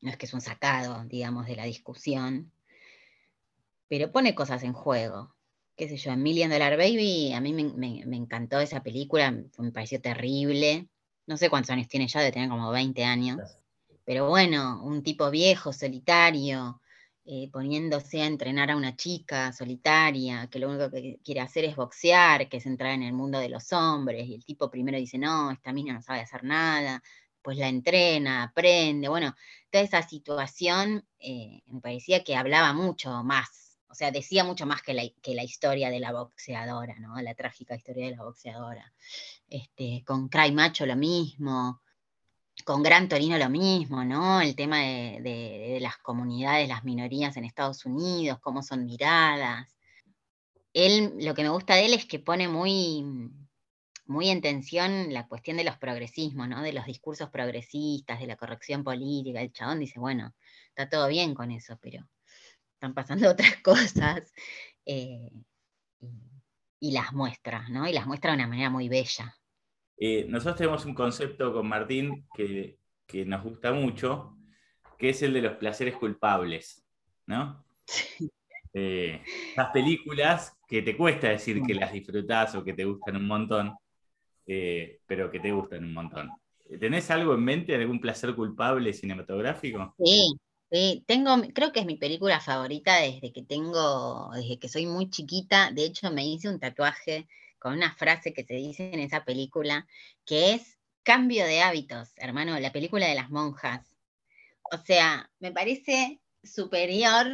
no 0.00 0.10
es 0.10 0.16
que 0.16 0.26
es 0.26 0.34
un 0.34 0.40
sacado, 0.40 1.04
digamos, 1.04 1.46
de 1.46 1.56
la 1.56 1.64
discusión, 1.64 2.52
pero 3.88 4.12
pone 4.12 4.34
cosas 4.34 4.62
en 4.62 4.72
juego. 4.72 5.34
Qué 5.76 5.88
sé 5.88 5.96
yo, 5.96 6.12
en 6.12 6.22
Million 6.22 6.50
Dollar 6.50 6.76
Baby, 6.76 7.32
a 7.32 7.40
mí 7.40 7.52
me, 7.52 8.16
encantó 8.16 8.60
esa 8.60 8.82
película, 8.82 9.30
me 9.30 9.72
pareció 9.72 10.00
terrible. 10.00 10.88
No 11.26 11.36
sé 11.36 11.50
cuántos 11.50 11.70
años 11.70 11.88
tiene 11.88 12.06
ya, 12.06 12.20
de 12.20 12.32
tener 12.32 12.48
como 12.48 12.70
20 12.70 13.02
años. 13.04 13.58
Pero 14.04 14.28
bueno, 14.28 14.82
un 14.84 15.02
tipo 15.02 15.30
viejo, 15.30 15.72
solitario, 15.72 16.80
eh, 17.24 17.48
poniéndose 17.52 18.22
a 18.22 18.26
entrenar 18.26 18.70
a 18.70 18.76
una 18.76 18.96
chica 18.96 19.52
solitaria, 19.52 20.48
que 20.50 20.58
lo 20.58 20.68
único 20.68 20.90
que 20.90 21.20
quiere 21.24 21.40
hacer 21.40 21.64
es 21.64 21.76
boxear, 21.76 22.48
que 22.48 22.56
es 22.56 22.66
entrar 22.66 22.92
en 22.92 23.02
el 23.02 23.12
mundo 23.12 23.38
de 23.38 23.48
los 23.48 23.72
hombres, 23.72 24.26
y 24.26 24.34
el 24.34 24.44
tipo 24.44 24.70
primero 24.70 24.98
dice, 24.98 25.18
no, 25.18 25.50
esta 25.50 25.72
mina 25.72 25.92
no 25.92 26.02
sabe 26.02 26.20
hacer 26.20 26.44
nada, 26.44 27.02
pues 27.42 27.58
la 27.58 27.68
entrena, 27.68 28.44
aprende, 28.44 29.08
bueno, 29.08 29.34
toda 29.70 29.84
esa 29.84 30.02
situación 30.02 31.06
eh, 31.18 31.62
me 31.66 31.80
parecía 31.80 32.24
que 32.24 32.36
hablaba 32.36 32.72
mucho 32.72 33.22
más, 33.24 33.78
o 33.88 33.94
sea, 33.94 34.10
decía 34.10 34.44
mucho 34.44 34.66
más 34.66 34.82
que 34.82 34.94
la, 34.94 35.02
que 35.22 35.34
la, 35.34 35.42
historia 35.42 35.90
de 35.90 36.00
la 36.00 36.12
boxeadora, 36.12 36.98
¿no? 37.00 37.20
La 37.20 37.34
trágica 37.34 37.74
historia 37.74 38.06
de 38.06 38.16
la 38.16 38.22
boxeadora. 38.22 38.92
Este, 39.48 40.04
con 40.06 40.28
Cry 40.28 40.52
Macho 40.52 40.86
lo 40.86 40.94
mismo, 40.94 41.80
con 42.64 42.82
Gran 42.82 43.08
Torino 43.08 43.38
lo 43.38 43.48
mismo, 43.48 44.04
¿no? 44.04 44.40
El 44.40 44.54
tema 44.54 44.78
de, 44.78 45.78
las 45.80 45.98
comunidades, 45.98 46.68
las 46.68 46.84
minorías 46.84 47.36
en 47.36 47.44
Estados 47.44 47.84
Unidos, 47.84 48.38
cómo 48.40 48.62
son 48.62 48.84
miradas. 48.84 49.76
Él, 50.72 51.14
lo 51.18 51.34
que 51.34 51.42
me 51.42 51.48
gusta 51.48 51.74
de 51.74 51.86
él 51.86 51.94
es 51.94 52.04
que 52.04 52.18
pone 52.18 52.48
muy, 52.48 53.04
muy 54.10 54.28
en 54.28 54.40
tensión 54.40 55.12
la 55.14 55.28
cuestión 55.28 55.56
de 55.56 55.64
los 55.64 55.78
progresismos, 55.78 56.48
¿no? 56.48 56.62
De 56.62 56.72
los 56.72 56.84
discursos 56.84 57.30
progresistas, 57.30 58.18
de 58.18 58.26
la 58.26 58.36
corrección 58.36 58.82
política. 58.82 59.40
El 59.40 59.52
chabón 59.52 59.78
dice, 59.78 60.00
bueno, 60.00 60.34
está 60.68 60.88
todo 60.88 61.06
bien 61.06 61.32
con 61.32 61.52
eso, 61.52 61.78
pero 61.80 62.06
están 62.74 62.92
pasando 62.92 63.30
otras 63.30 63.56
cosas. 63.62 64.32
Eh, 64.84 65.30
y 66.80 66.90
las 66.92 67.12
muestra, 67.12 67.68
¿no? 67.68 67.86
Y 67.86 67.92
las 67.92 68.06
muestra 68.06 68.32
de 68.32 68.38
una 68.38 68.48
manera 68.48 68.68
muy 68.68 68.88
bella. 68.88 69.36
Eh, 69.96 70.26
nosotros 70.28 70.56
tenemos 70.56 70.84
un 70.86 70.94
concepto 70.94 71.52
con 71.52 71.68
Martín 71.68 72.26
que, 72.34 72.78
nos 73.26 73.44
gusta 73.44 73.72
mucho, 73.72 74.36
que 74.98 75.10
es 75.10 75.22
el 75.22 75.34
de 75.34 75.42
los 75.42 75.56
placeres 75.56 75.96
culpables, 75.96 76.84
¿no? 77.26 77.64
Eh, 78.72 79.20
las 79.56 79.72
películas 79.72 80.56
que 80.68 80.80
te 80.82 80.96
cuesta 80.96 81.28
decir 81.28 81.60
que 81.60 81.74
las 81.74 81.92
disfrutás 81.92 82.54
o 82.54 82.62
que 82.62 82.72
te 82.72 82.84
gustan 82.84 83.16
un 83.16 83.26
montón, 83.26 83.76
eh, 84.52 84.98
pero 85.06 85.30
que 85.30 85.38
te 85.38 85.52
gustan 85.52 85.84
un 85.84 85.94
montón. 85.94 86.28
¿Tenés 86.80 87.08
algo 87.12 87.34
en 87.34 87.44
mente, 87.44 87.72
algún 87.72 88.00
placer 88.00 88.34
culpable 88.34 88.92
cinematográfico? 88.92 89.94
Sí, 89.96 90.32
sí, 90.72 91.04
tengo, 91.06 91.36
creo 91.54 91.70
que 91.70 91.78
es 91.78 91.86
mi 91.86 91.96
película 91.96 92.40
favorita 92.40 92.96
desde 92.96 93.32
que 93.32 93.44
tengo, 93.44 94.28
desde 94.34 94.58
que 94.58 94.68
soy 94.68 94.86
muy 94.86 95.08
chiquita. 95.08 95.70
De 95.70 95.84
hecho, 95.84 96.10
me 96.10 96.26
hice 96.26 96.48
un 96.48 96.58
tatuaje 96.58 97.28
con 97.60 97.74
una 97.74 97.94
frase 97.94 98.32
que 98.32 98.42
se 98.42 98.54
dice 98.54 98.90
en 98.92 98.98
esa 98.98 99.24
película, 99.24 99.86
que 100.26 100.54
es 100.54 100.80
cambio 101.04 101.44
de 101.46 101.62
hábitos, 101.62 102.10
hermano, 102.16 102.58
la 102.58 102.72
película 102.72 103.06
de 103.06 103.14
las 103.14 103.30
monjas. 103.30 103.86
O 104.72 104.78
sea, 104.78 105.30
me 105.38 105.52
parece 105.52 106.20
superior 106.42 107.26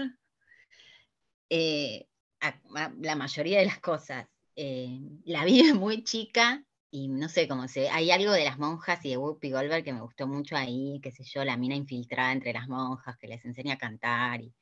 eh, 1.48 2.08
a, 2.40 2.60
la 3.00 3.16
mayoría 3.16 3.60
de 3.60 3.66
las 3.66 3.80
cosas. 3.80 4.28
Eh, 4.54 5.00
la 5.24 5.46
vi 5.46 5.72
muy 5.72 6.04
chica 6.04 6.62
y 6.90 7.08
no 7.08 7.28
sé 7.28 7.48
cómo 7.48 7.68
se. 7.68 7.88
Hay 7.90 8.10
algo 8.10 8.32
de 8.32 8.44
las 8.44 8.58
monjas 8.58 9.04
y 9.04 9.10
de 9.10 9.16
Whoopi 9.16 9.50
Goldberg 9.50 9.84
que 9.84 9.92
me 9.92 10.00
gustó 10.00 10.26
mucho 10.26 10.56
ahí, 10.56 11.00
qué 11.02 11.12
sé 11.12 11.24
yo, 11.24 11.44
la 11.44 11.56
mina 11.56 11.74
infiltrada 11.76 12.32
entre 12.32 12.52
las 12.52 12.68
monjas 12.68 13.16
que 13.18 13.28
les 13.28 13.44
enseña 13.44 13.74
a 13.74 13.78
cantar 13.78 14.40
y 14.40 14.54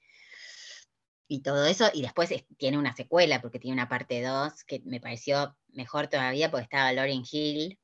y 1.27 1.41
todo 1.41 1.67
eso, 1.67 1.91
y 1.93 2.03
después 2.03 2.31
tiene 2.59 2.79
una 2.79 2.95
secuela, 2.95 3.41
porque 3.41 3.59
tiene 3.59 3.75
una 3.75 3.89
parte 3.89 4.23
2 4.23 4.65
que 4.65 4.81
me 4.85 5.01
pareció 5.01 5.57
mejor 5.69 6.09
todavía, 6.09 6.51
porque 6.51 6.65
estaba 6.65 6.93
Lauren 6.93 7.25
Hill. 7.31 7.79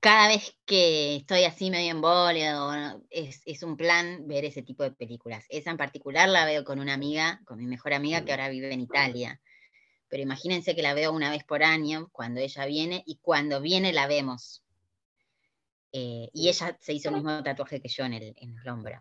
Cada 0.00 0.28
vez 0.28 0.56
que 0.66 1.16
estoy 1.16 1.44
así 1.44 1.70
medio 1.70 1.92
en 1.92 3.06
es, 3.10 3.42
es 3.46 3.62
un 3.62 3.76
plan 3.76 4.26
ver 4.26 4.44
ese 4.44 4.62
tipo 4.62 4.82
de 4.82 4.90
películas. 4.90 5.44
Esa 5.48 5.70
en 5.70 5.76
particular 5.76 6.28
la 6.28 6.44
veo 6.44 6.64
con 6.64 6.80
una 6.80 6.94
amiga, 6.94 7.40
con 7.44 7.58
mi 7.58 7.66
mejor 7.66 7.94
amiga, 7.94 8.24
que 8.24 8.32
ahora 8.32 8.48
vive 8.48 8.72
en 8.72 8.80
Italia. 8.80 9.40
Pero 10.08 10.22
imagínense 10.22 10.74
que 10.74 10.82
la 10.82 10.94
veo 10.94 11.12
una 11.12 11.30
vez 11.30 11.44
por 11.44 11.62
año, 11.62 12.08
cuando 12.12 12.40
ella 12.40 12.64
viene, 12.66 13.02
y 13.06 13.18
cuando 13.18 13.60
viene 13.60 13.92
la 13.92 14.06
vemos. 14.06 14.62
Eh, 15.92 16.28
y 16.32 16.48
ella 16.48 16.76
se 16.80 16.92
hizo 16.92 17.08
el 17.08 17.16
mismo 17.16 17.42
tatuaje 17.42 17.80
que 17.80 17.88
yo 17.88 18.04
en 18.04 18.14
el, 18.14 18.34
en 18.36 18.56
el 18.58 18.68
hombro. 18.68 19.00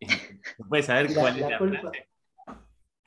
¿Puedes 0.68 0.86
saber 0.86 1.14
cuál 1.14 1.36
es 1.36 1.50
la 1.50 1.58
frase? 1.58 2.08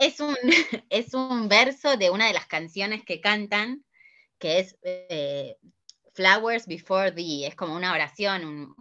es 0.02 0.20
un, 0.20 0.36
es 0.90 1.14
un 1.14 1.48
verso 1.48 1.96
de 1.96 2.10
una 2.10 2.28
de 2.28 2.34
las 2.34 2.48
canciones 2.48 3.04
que 3.06 3.22
cantan, 3.22 3.86
que 4.40 4.60
es 4.60 4.76
eh, 4.82 5.58
Flowers 6.14 6.66
Before 6.66 7.12
Thee, 7.12 7.46
es 7.46 7.56
como 7.56 7.76
una 7.76 7.94
oración, 7.94 8.76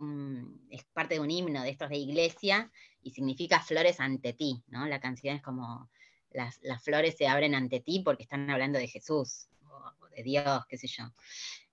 es 0.70 0.84
parte 0.92 1.14
de 1.14 1.20
un 1.20 1.30
himno 1.30 1.62
de 1.62 1.70
estos 1.70 1.90
de 1.90 1.98
iglesia 1.98 2.72
y 3.02 3.10
significa 3.10 3.60
flores 3.60 4.00
ante 4.00 4.32
ti, 4.32 4.62
¿no? 4.68 4.86
La 4.86 5.00
canción 5.00 5.36
es 5.36 5.42
como 5.42 5.90
las, 6.32 6.60
flores 6.82 7.16
se 7.16 7.26
abren 7.26 7.54
ante 7.54 7.80
ti 7.80 8.02
porque 8.04 8.22
están 8.22 8.48
hablando 8.50 8.78
de 8.78 8.88
Jesús 8.88 9.48
o, 9.64 10.06
de 10.14 10.22
Dios, 10.22 10.66
qué 10.68 10.78
sé 10.78 10.86
yo. 10.86 11.04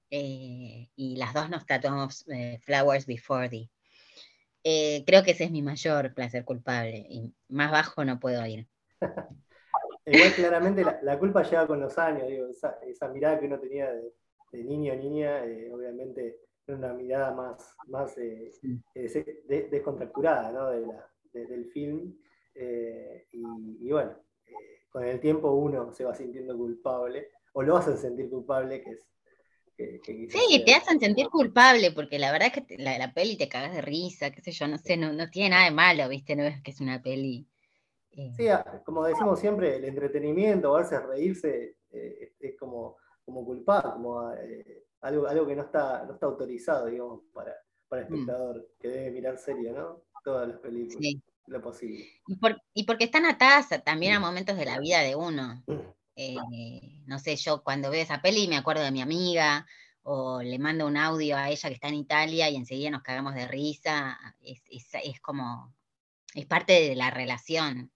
Eh, 0.09 0.89
y 0.95 1.17
las 1.17 1.33
dos 1.33 1.49
nos 1.49 1.65
tatuamos 1.65 2.25
eh, 2.29 2.59
Flowers 2.63 3.05
Before 3.05 3.49
Thee. 3.49 3.69
creo 5.05 5.23
que 5.23 5.31
ese 5.31 5.45
es 5.45 5.51
mi 5.51 5.61
mayor 5.61 6.13
placer 6.13 6.45
culpable 6.45 7.05
y 7.09 7.33
más 7.49 7.71
bajo 7.71 8.05
no 8.05 8.19
puedo 8.19 8.45
ir. 8.45 8.67
Igual 10.07 10.33
claramente 10.35 10.85
la, 11.01 11.19
culpa 11.19 11.43
llega 11.43 11.67
con 11.67 11.81
los 11.81 11.97
años, 11.97 12.27
digo, 12.27 12.47
esa, 12.47 13.09
mirada 13.09 13.39
que 13.39 13.45
uno 13.45 13.59
tenía 13.59 13.91
de, 13.91 14.63
niño 14.63 14.93
o 14.93 14.95
niña, 14.95 15.43
eh, 15.45 15.69
obviamente 15.73 16.39
era 16.65 16.77
una 16.77 16.93
mirada 16.93 17.33
más, 17.33 17.75
más 17.87 18.17
eh, 18.17 18.51
eh, 18.95 19.67
descontracturada 19.69 20.71
del 21.33 21.65
film. 21.71 22.17
Y, 23.31 23.91
bueno, 23.91 24.15
con 24.89 25.05
el 25.05 25.19
tiempo 25.19 25.51
uno 25.51 25.93
se 25.93 26.05
va 26.05 26.15
sintiendo 26.15 26.55
culpable, 26.57 27.29
o 27.53 27.61
lo 27.61 27.77
hacen 27.77 27.97
sentir 27.97 28.29
culpable, 28.29 28.81
que 28.81 28.91
es 28.91 29.07
sí, 30.29 30.63
te 30.65 30.73
hacen 30.73 30.99
sentir 30.99 31.29
culpable, 31.29 31.91
porque 31.91 32.17
la 32.17 32.31
verdad 32.31 32.51
es 32.53 32.63
que 32.63 32.77
la, 32.77 32.97
la, 32.97 33.13
peli 33.13 33.37
te 33.37 33.47
cagas 33.47 33.73
de 33.73 33.81
risa, 33.81 34.31
qué 34.31 34.41
sé 34.41 34.51
yo, 34.51 34.67
no 34.67 34.77
sé, 34.77 34.97
no, 34.97 35.13
no 35.13 35.29
tiene 35.29 35.51
nada 35.51 35.65
de 35.65 35.71
malo, 35.71 36.09
¿viste? 36.09 36.35
No 36.35 36.43
es 36.43 36.61
que 36.63 36.71
es 36.71 36.81
una 36.81 37.01
peli 37.01 37.47
Sí, 38.35 38.47
como 38.83 39.05
decimos 39.05 39.39
siempre, 39.39 39.75
el 39.75 39.85
entretenimiento, 39.85 40.75
a 40.75 40.79
veces 40.79 41.03
reírse, 41.03 41.77
eh, 41.91 42.33
es 42.39 42.57
como, 42.57 42.97
como 43.23 43.45
culpar, 43.45 43.93
como 43.93 44.33
eh, 44.33 44.85
algo, 45.01 45.27
algo 45.27 45.45
que 45.45 45.55
no 45.55 45.61
está, 45.61 46.03
no 46.03 46.13
está 46.13 46.25
autorizado, 46.25 46.87
digamos, 46.87 47.21
para, 47.31 47.55
para 47.87 48.01
el 48.01 48.09
mm. 48.09 48.13
espectador, 48.13 48.69
que 48.79 48.87
debe 48.87 49.11
mirar 49.11 49.37
serio, 49.37 49.71
¿no? 49.71 50.01
Todas 50.23 50.47
las 50.47 50.57
películas, 50.57 51.13
lo 51.47 51.61
posible. 51.61 52.21
Y, 52.73 52.83
porque 52.83 53.05
están 53.05 53.25
atadas 53.25 53.67
también 53.83 54.13
a 54.13 54.19
momentos 54.19 54.57
de 54.57 54.65
la 54.65 54.79
vida 54.79 55.01
de 55.01 55.15
uno. 55.15 55.63
Eh, 56.15 56.35
no 57.05 57.19
sé, 57.19 57.35
yo 57.35 57.63
cuando 57.63 57.89
veo 57.89 58.01
esa 58.01 58.21
peli 58.21 58.47
me 58.47 58.57
acuerdo 58.57 58.83
de 58.83 58.91
mi 58.91 59.01
amiga, 59.01 59.65
o 60.03 60.41
le 60.41 60.57
mando 60.59 60.87
un 60.87 60.97
audio 60.97 61.35
a 61.35 61.49
ella 61.49 61.69
que 61.69 61.75
está 61.75 61.89
en 61.89 61.95
Italia 61.95 62.49
y 62.49 62.55
enseguida 62.55 62.89
nos 62.89 63.03
cagamos 63.03 63.35
de 63.35 63.47
risa, 63.47 64.17
es, 64.41 64.61
es 64.69 65.19
como, 65.19 65.73
es 66.33 66.45
parte 66.45 66.73
de 66.73 66.95
la 66.95 67.09
relación. 67.09 67.91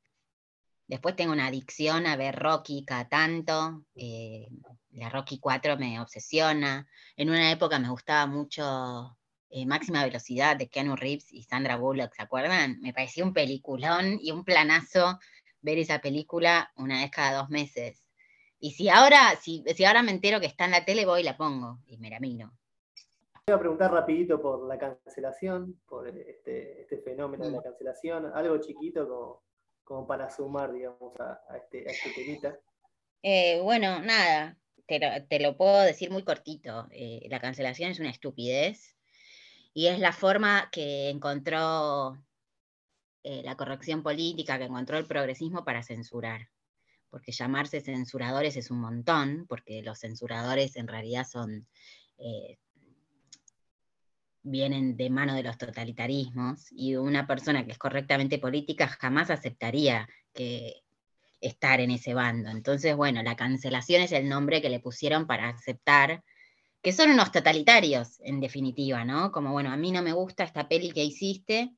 Después 0.87 1.15
tengo 1.15 1.31
una 1.31 1.47
adicción 1.47 2.05
a 2.05 2.17
ver 2.17 2.35
Rocky 2.35 2.83
cada 2.85 3.07
tanto. 3.07 3.85
Eh, 3.95 4.49
la 4.89 5.09
Rocky 5.09 5.39
4 5.39 5.77
me 5.77 6.01
obsesiona. 6.01 6.85
En 7.15 7.29
una 7.29 7.49
época 7.49 7.79
me 7.79 7.89
gustaba 7.89 8.25
mucho 8.27 9.17
eh, 9.51 9.65
Máxima 9.65 10.03
Velocidad 10.03 10.55
de 10.55 10.69
Keanu 10.69 10.95
Reeves 10.95 11.31
y 11.33 11.43
Sandra 11.43 11.75
Bullock, 11.75 12.13
¿se 12.13 12.21
acuerdan? 12.21 12.79
Me 12.81 12.93
parecía 12.93 13.25
un 13.25 13.33
peliculón 13.33 14.17
y 14.21 14.31
un 14.31 14.43
planazo 14.43 15.19
ver 15.61 15.77
esa 15.77 15.99
película 15.99 16.71
una 16.75 17.01
vez 17.01 17.11
cada 17.11 17.37
dos 17.37 17.49
meses. 17.49 18.03
Y 18.59 18.71
si 18.71 18.89
ahora, 18.89 19.35
si, 19.41 19.63
si 19.75 19.85
ahora 19.85 20.03
me 20.03 20.11
entero 20.11 20.39
que 20.39 20.45
está 20.45 20.65
en 20.65 20.71
la 20.71 20.85
tele, 20.85 21.05
voy 21.05 21.21
y 21.21 21.23
la 21.23 21.37
pongo 21.37 21.79
y 21.85 21.97
me 21.97 22.09
la 22.09 22.19
miro. 22.19 22.51
Voy 23.47 23.55
a 23.55 23.59
preguntar 23.59 23.91
rapidito 23.91 24.41
por 24.41 24.67
la 24.67 24.77
cancelación, 24.77 25.81
por 25.87 26.07
este, 26.07 26.81
este 26.81 26.99
fenómeno 26.99 27.45
de 27.45 27.51
la 27.51 27.59
mm. 27.59 27.63
cancelación, 27.63 28.31
algo 28.33 28.57
chiquito 28.59 29.07
como, 29.07 29.43
como 29.83 30.07
para 30.07 30.29
sumar, 30.29 30.71
digamos, 30.71 31.19
a, 31.19 31.57
este, 31.57 31.89
a 31.89 31.91
este 31.91 32.11
temita. 32.11 32.59
Eh, 33.23 33.59
bueno, 33.61 33.99
nada, 34.01 34.57
te 34.87 35.39
lo, 35.39 35.57
puedo 35.57 35.81
decir 35.81 36.11
muy 36.11 36.23
cortito. 36.23 36.87
Eh, 36.91 37.27
la 37.29 37.39
cancelación 37.39 37.91
es 37.91 37.99
una 37.99 38.09
estupidez 38.09 38.95
y 39.73 39.87
es 39.87 39.99
la 39.99 40.13
forma 40.13 40.69
que 40.71 41.09
encontró 41.09 42.17
eh, 43.23 43.41
la 43.43 43.55
corrección 43.55 44.03
política, 44.03 44.57
que 44.57 44.65
encontró 44.65 44.97
el 44.97 45.05
progresismo 45.05 45.63
para 45.63 45.83
censurar 45.83 46.49
porque 47.11 47.33
llamarse 47.33 47.81
censuradores 47.81 48.55
es 48.55 48.71
un 48.71 48.79
montón, 48.79 49.45
porque 49.47 49.83
los 49.83 49.99
censuradores 49.99 50.77
en 50.77 50.87
realidad 50.87 51.27
son, 51.29 51.67
eh, 52.17 52.57
vienen 54.43 54.95
de 54.95 55.09
mano 55.09 55.35
de 55.35 55.43
los 55.43 55.57
totalitarismos, 55.57 56.71
y 56.71 56.95
una 56.95 57.27
persona 57.27 57.65
que 57.65 57.73
es 57.73 57.77
correctamente 57.77 58.39
política 58.39 58.87
jamás 58.87 59.29
aceptaría 59.29 60.07
que 60.33 60.81
estar 61.41 61.81
en 61.81 61.91
ese 61.91 62.13
bando. 62.13 62.49
Entonces, 62.49 62.95
bueno, 62.95 63.21
la 63.23 63.35
cancelación 63.35 64.01
es 64.01 64.13
el 64.13 64.29
nombre 64.29 64.61
que 64.61 64.69
le 64.69 64.79
pusieron 64.79 65.27
para 65.27 65.49
aceptar 65.49 66.23
que 66.81 66.91
son 66.91 67.11
unos 67.11 67.31
totalitarios, 67.31 68.19
en 68.21 68.39
definitiva, 68.39 69.05
¿no? 69.05 69.31
Como, 69.31 69.51
bueno, 69.51 69.71
a 69.71 69.77
mí 69.77 69.91
no 69.91 70.01
me 70.01 70.13
gusta 70.13 70.43
esta 70.43 70.67
peli 70.67 70.91
que 70.91 71.03
hiciste, 71.03 71.73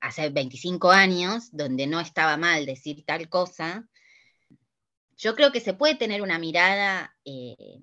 hace 0.00 0.30
25 0.30 0.90
años, 0.90 1.48
donde 1.52 1.86
no 1.86 2.00
estaba 2.00 2.36
mal 2.36 2.66
decir 2.66 3.04
tal 3.06 3.28
cosa, 3.28 3.88
yo 5.16 5.36
creo 5.36 5.52
que 5.52 5.60
se 5.60 5.74
puede 5.74 5.94
tener 5.94 6.22
una 6.22 6.40
mirada 6.40 7.16
eh, 7.24 7.80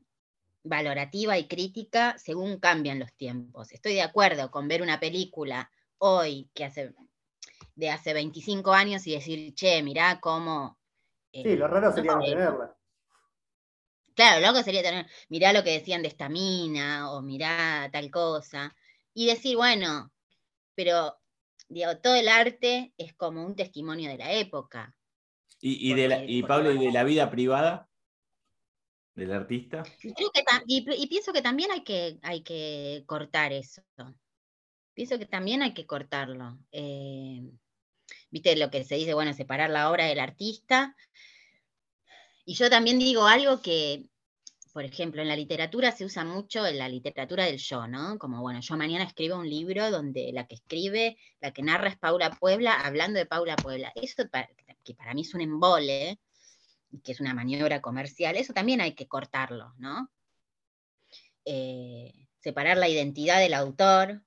valorativa 0.63 1.37
y 1.37 1.47
crítica 1.47 2.17
según 2.17 2.59
cambian 2.59 2.99
los 2.99 3.13
tiempos. 3.13 3.71
Estoy 3.71 3.93
de 3.93 4.01
acuerdo 4.01 4.51
con 4.51 4.67
ver 4.67 4.81
una 4.81 4.99
película 4.99 5.71
hoy 5.97 6.49
que 6.53 6.65
hace 6.65 6.93
de 7.75 7.89
hace 7.89 8.13
25 8.13 8.73
años 8.73 9.07
y 9.07 9.13
decir, 9.13 9.53
che, 9.53 9.81
mirá 9.81 10.19
cómo... 10.19 10.77
Eh, 11.31 11.43
sí, 11.43 11.55
lo 11.55 11.67
raro 11.67 11.93
sería 11.93 12.15
no 12.15 12.19
tenerla. 12.19 12.75
Claro, 14.19 14.41
lo 14.41 14.47
loco 14.47 14.63
sería 14.63 14.83
tener, 14.83 15.05
mirá 15.29 15.53
lo 15.53 15.63
que 15.63 15.71
decían 15.71 16.01
de 16.01 16.09
esta 16.09 16.27
mina, 16.27 17.09
o 17.13 17.21
mirá 17.21 17.89
tal 17.89 18.11
cosa, 18.11 18.75
y 19.13 19.27
decir, 19.27 19.55
bueno, 19.55 20.11
pero 20.75 21.17
digo, 21.69 21.97
todo 21.99 22.15
el 22.15 22.27
arte 22.27 22.91
es 22.97 23.13
como 23.13 23.45
un 23.45 23.55
testimonio 23.55 24.09
de 24.09 24.17
la 24.17 24.33
época. 24.33 24.93
¿Y, 25.61 25.93
de 25.93 26.09
la, 26.09 26.25
y 26.25 26.43
Pablo, 26.43 26.73
y 26.73 26.85
de 26.85 26.91
la 26.91 27.05
vida 27.05 27.31
privada 27.31 27.87
del 29.15 29.31
artista? 29.31 29.83
Y, 30.67 31.07
pienso 31.07 31.31
que 31.31 31.41
también 31.41 31.71
hay 31.71 31.85
que, 31.85 32.19
hay 32.21 32.43
que 32.43 33.03
cortar 33.05 33.53
eso. 33.53 33.81
Pienso 34.93 35.17
que 35.17 35.27
también 35.27 35.61
hay 35.61 35.73
que 35.73 35.85
cortarlo. 35.85 36.59
Eh, 36.73 37.41
Viste 38.31 38.53
lo 38.57 38.69
que 38.69 38.83
se 38.83 38.95
dice, 38.95 39.13
bueno, 39.13 39.33
separar 39.33 39.69
la 39.69 39.89
obra 39.89 40.07
del 40.07 40.19
artista. 40.19 40.97
Y 42.49 42.55
yo 42.55 42.67
también 42.69 42.97
digo 42.97 43.27
algo 43.27 43.61
que 43.61 44.08
por 44.79 44.85
ejemplo, 44.85 45.21
en 45.21 45.27
la 45.27 45.35
literatura 45.35 45.91
se 45.91 46.05
usa 46.05 46.23
mucho 46.23 46.65
en 46.65 46.77
la 46.77 46.87
literatura 46.87 47.43
del 47.43 47.57
yo, 47.57 47.85
¿no? 47.85 48.17
Como, 48.17 48.39
bueno, 48.39 48.61
yo 48.61 48.77
mañana 48.77 49.03
escribo 49.03 49.35
un 49.35 49.49
libro 49.49 49.91
donde 49.91 50.31
la 50.31 50.47
que 50.47 50.55
escribe, 50.55 51.17
la 51.41 51.51
que 51.51 51.61
narra 51.61 51.89
es 51.89 51.97
Paula 51.97 52.29
Puebla, 52.39 52.79
hablando 52.79 53.19
de 53.19 53.25
Paula 53.25 53.57
Puebla. 53.57 53.91
Eso 53.93 54.23
que 54.85 54.93
para 54.93 55.13
mí 55.13 55.23
es 55.23 55.33
un 55.33 55.41
embole, 55.41 56.17
que 57.03 57.11
es 57.11 57.19
una 57.19 57.33
maniobra 57.33 57.81
comercial, 57.81 58.37
eso 58.37 58.53
también 58.53 58.79
hay 58.79 58.93
que 58.93 59.05
cortarlo, 59.05 59.73
¿no? 59.79 60.09
Eh, 61.43 62.29
separar 62.39 62.77
la 62.77 62.87
identidad 62.87 63.39
del 63.39 63.55
autor, 63.55 64.23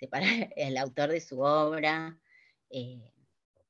separar 0.00 0.52
el 0.56 0.78
autor 0.78 1.10
de 1.10 1.20
su 1.20 1.42
obra. 1.42 2.18
Eh, 2.70 3.12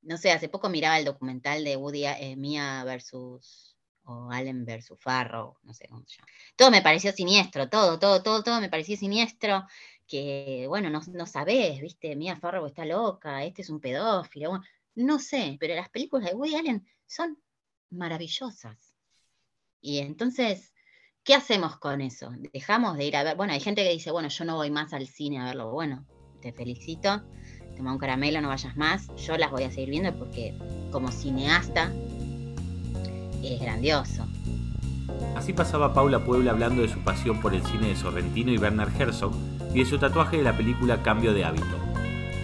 no 0.01 0.17
sé, 0.17 0.33
hace 0.33 0.49
poco 0.49 0.71
miraba 0.71 0.99
el 0.99 1.05
documental 1.05 1.63
de 1.63 1.77
Woody 1.77 2.07
eh, 2.07 2.37
Mia 2.37 2.85
versus 2.85 3.72
o 4.05 4.31
Allen 4.31 4.65
versus 4.65 4.99
Farrow, 5.01 5.57
no 5.63 5.75
sé 5.75 5.87
cómo 5.89 6.05
se 6.07 6.17
llama. 6.17 6.29
Todo 6.57 6.71
me 6.71 6.83
pareció 6.83 7.13
siniestro, 7.13 7.69
todo, 7.69 7.99
todo, 7.99 8.23
todo, 8.23 8.43
todo 8.43 8.61
me 8.61 8.69
pareció 8.69 8.97
siniestro, 8.97 9.65
que 10.07 10.67
bueno, 10.69 10.91
no, 10.91 11.01
no 11.13 11.27
sabés, 11.27 11.81
viste, 11.81 12.17
Mia 12.17 12.37
Farrow 12.37 12.67
está 12.67 12.85
loca, 12.85 13.45
este 13.45 13.63
es 13.63 13.71
un 13.71 13.81
pedófilo, 13.81 14.61
no 14.95 15.19
sé, 15.19 15.57
pero 15.61 15.75
las 15.75 15.89
películas 15.89 16.29
de 16.29 16.35
Woody 16.35 16.57
Allen 16.57 16.87
son 17.07 17.39
maravillosas. 17.91 18.95
Y 19.81 19.99
entonces, 19.99 20.73
¿qué 21.25 21.35
hacemos 21.35 21.79
con 21.79 22.01
eso? 22.01 22.31
Dejamos 22.53 22.97
de 22.97 23.07
ir 23.07 23.17
a 23.17 23.25
ver, 23.25 23.37
bueno, 23.37 23.53
hay 23.53 23.61
gente 23.61 23.83
que 23.83 23.91
dice, 23.91 24.11
bueno, 24.11 24.29
yo 24.29 24.45
no 24.45 24.57
voy 24.57 24.71
más 24.71 24.93
al 24.93 25.07
cine 25.07 25.39
a 25.39 25.45
verlo, 25.45 25.71
bueno, 25.71 26.07
te 26.41 26.53
felicito, 26.53 27.23
toma 27.77 27.93
un 27.93 27.99
caramelo, 27.99 28.41
no 28.41 28.49
vayas 28.49 28.77
más, 28.77 29.09
yo 29.17 29.37
las 29.37 29.51
voy 29.51 29.65
a 29.65 29.71
seguir 29.71 29.91
viendo 29.91 30.17
porque 30.19 30.57
como 30.91 31.11
cineasta 31.11 31.93
es 33.43 33.61
grandioso. 33.61 34.27
Así 35.37 35.53
pasaba 35.53 35.95
Paula 35.95 36.25
Puebla 36.25 36.53
hablando 36.53 36.83
de 36.83 36.89
su 36.89 36.99
pasión 37.01 37.41
por 37.41 37.55
el 37.55 37.63
cine 37.65 37.89
de 37.89 37.97
Sorrentino 37.97 38.53
y 38.53 38.59
Bernard 38.59 39.01
Herzog 39.01 39.33
y 39.75 39.81
de 39.81 39.87
su 39.87 39.99
tatuaje 39.99 40.37
de 40.37 40.43
la 40.43 40.57
película 40.57 41.03
Cambio 41.03 41.33
de 41.33 41.45
hábito. 41.45 41.77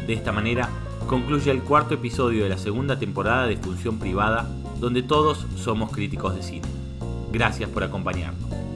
De 0.06 0.12
esta 0.14 0.32
manera, 0.32 0.68
concluye 1.06 1.50
el 1.50 1.62
cuarto 1.62 1.94
episodio 1.94 2.44
de 2.44 2.50
la 2.50 2.58
segunda 2.58 2.98
temporada 2.98 3.46
de 3.46 3.56
Función 3.56 3.98
Privada, 3.98 4.48
donde 4.80 5.02
todos 5.02 5.46
somos 5.56 5.92
críticos 5.92 6.34
de 6.34 6.42
cine. 6.42 6.68
Gracias 7.30 7.68
por 7.68 7.84
acompañarnos. 7.84 8.67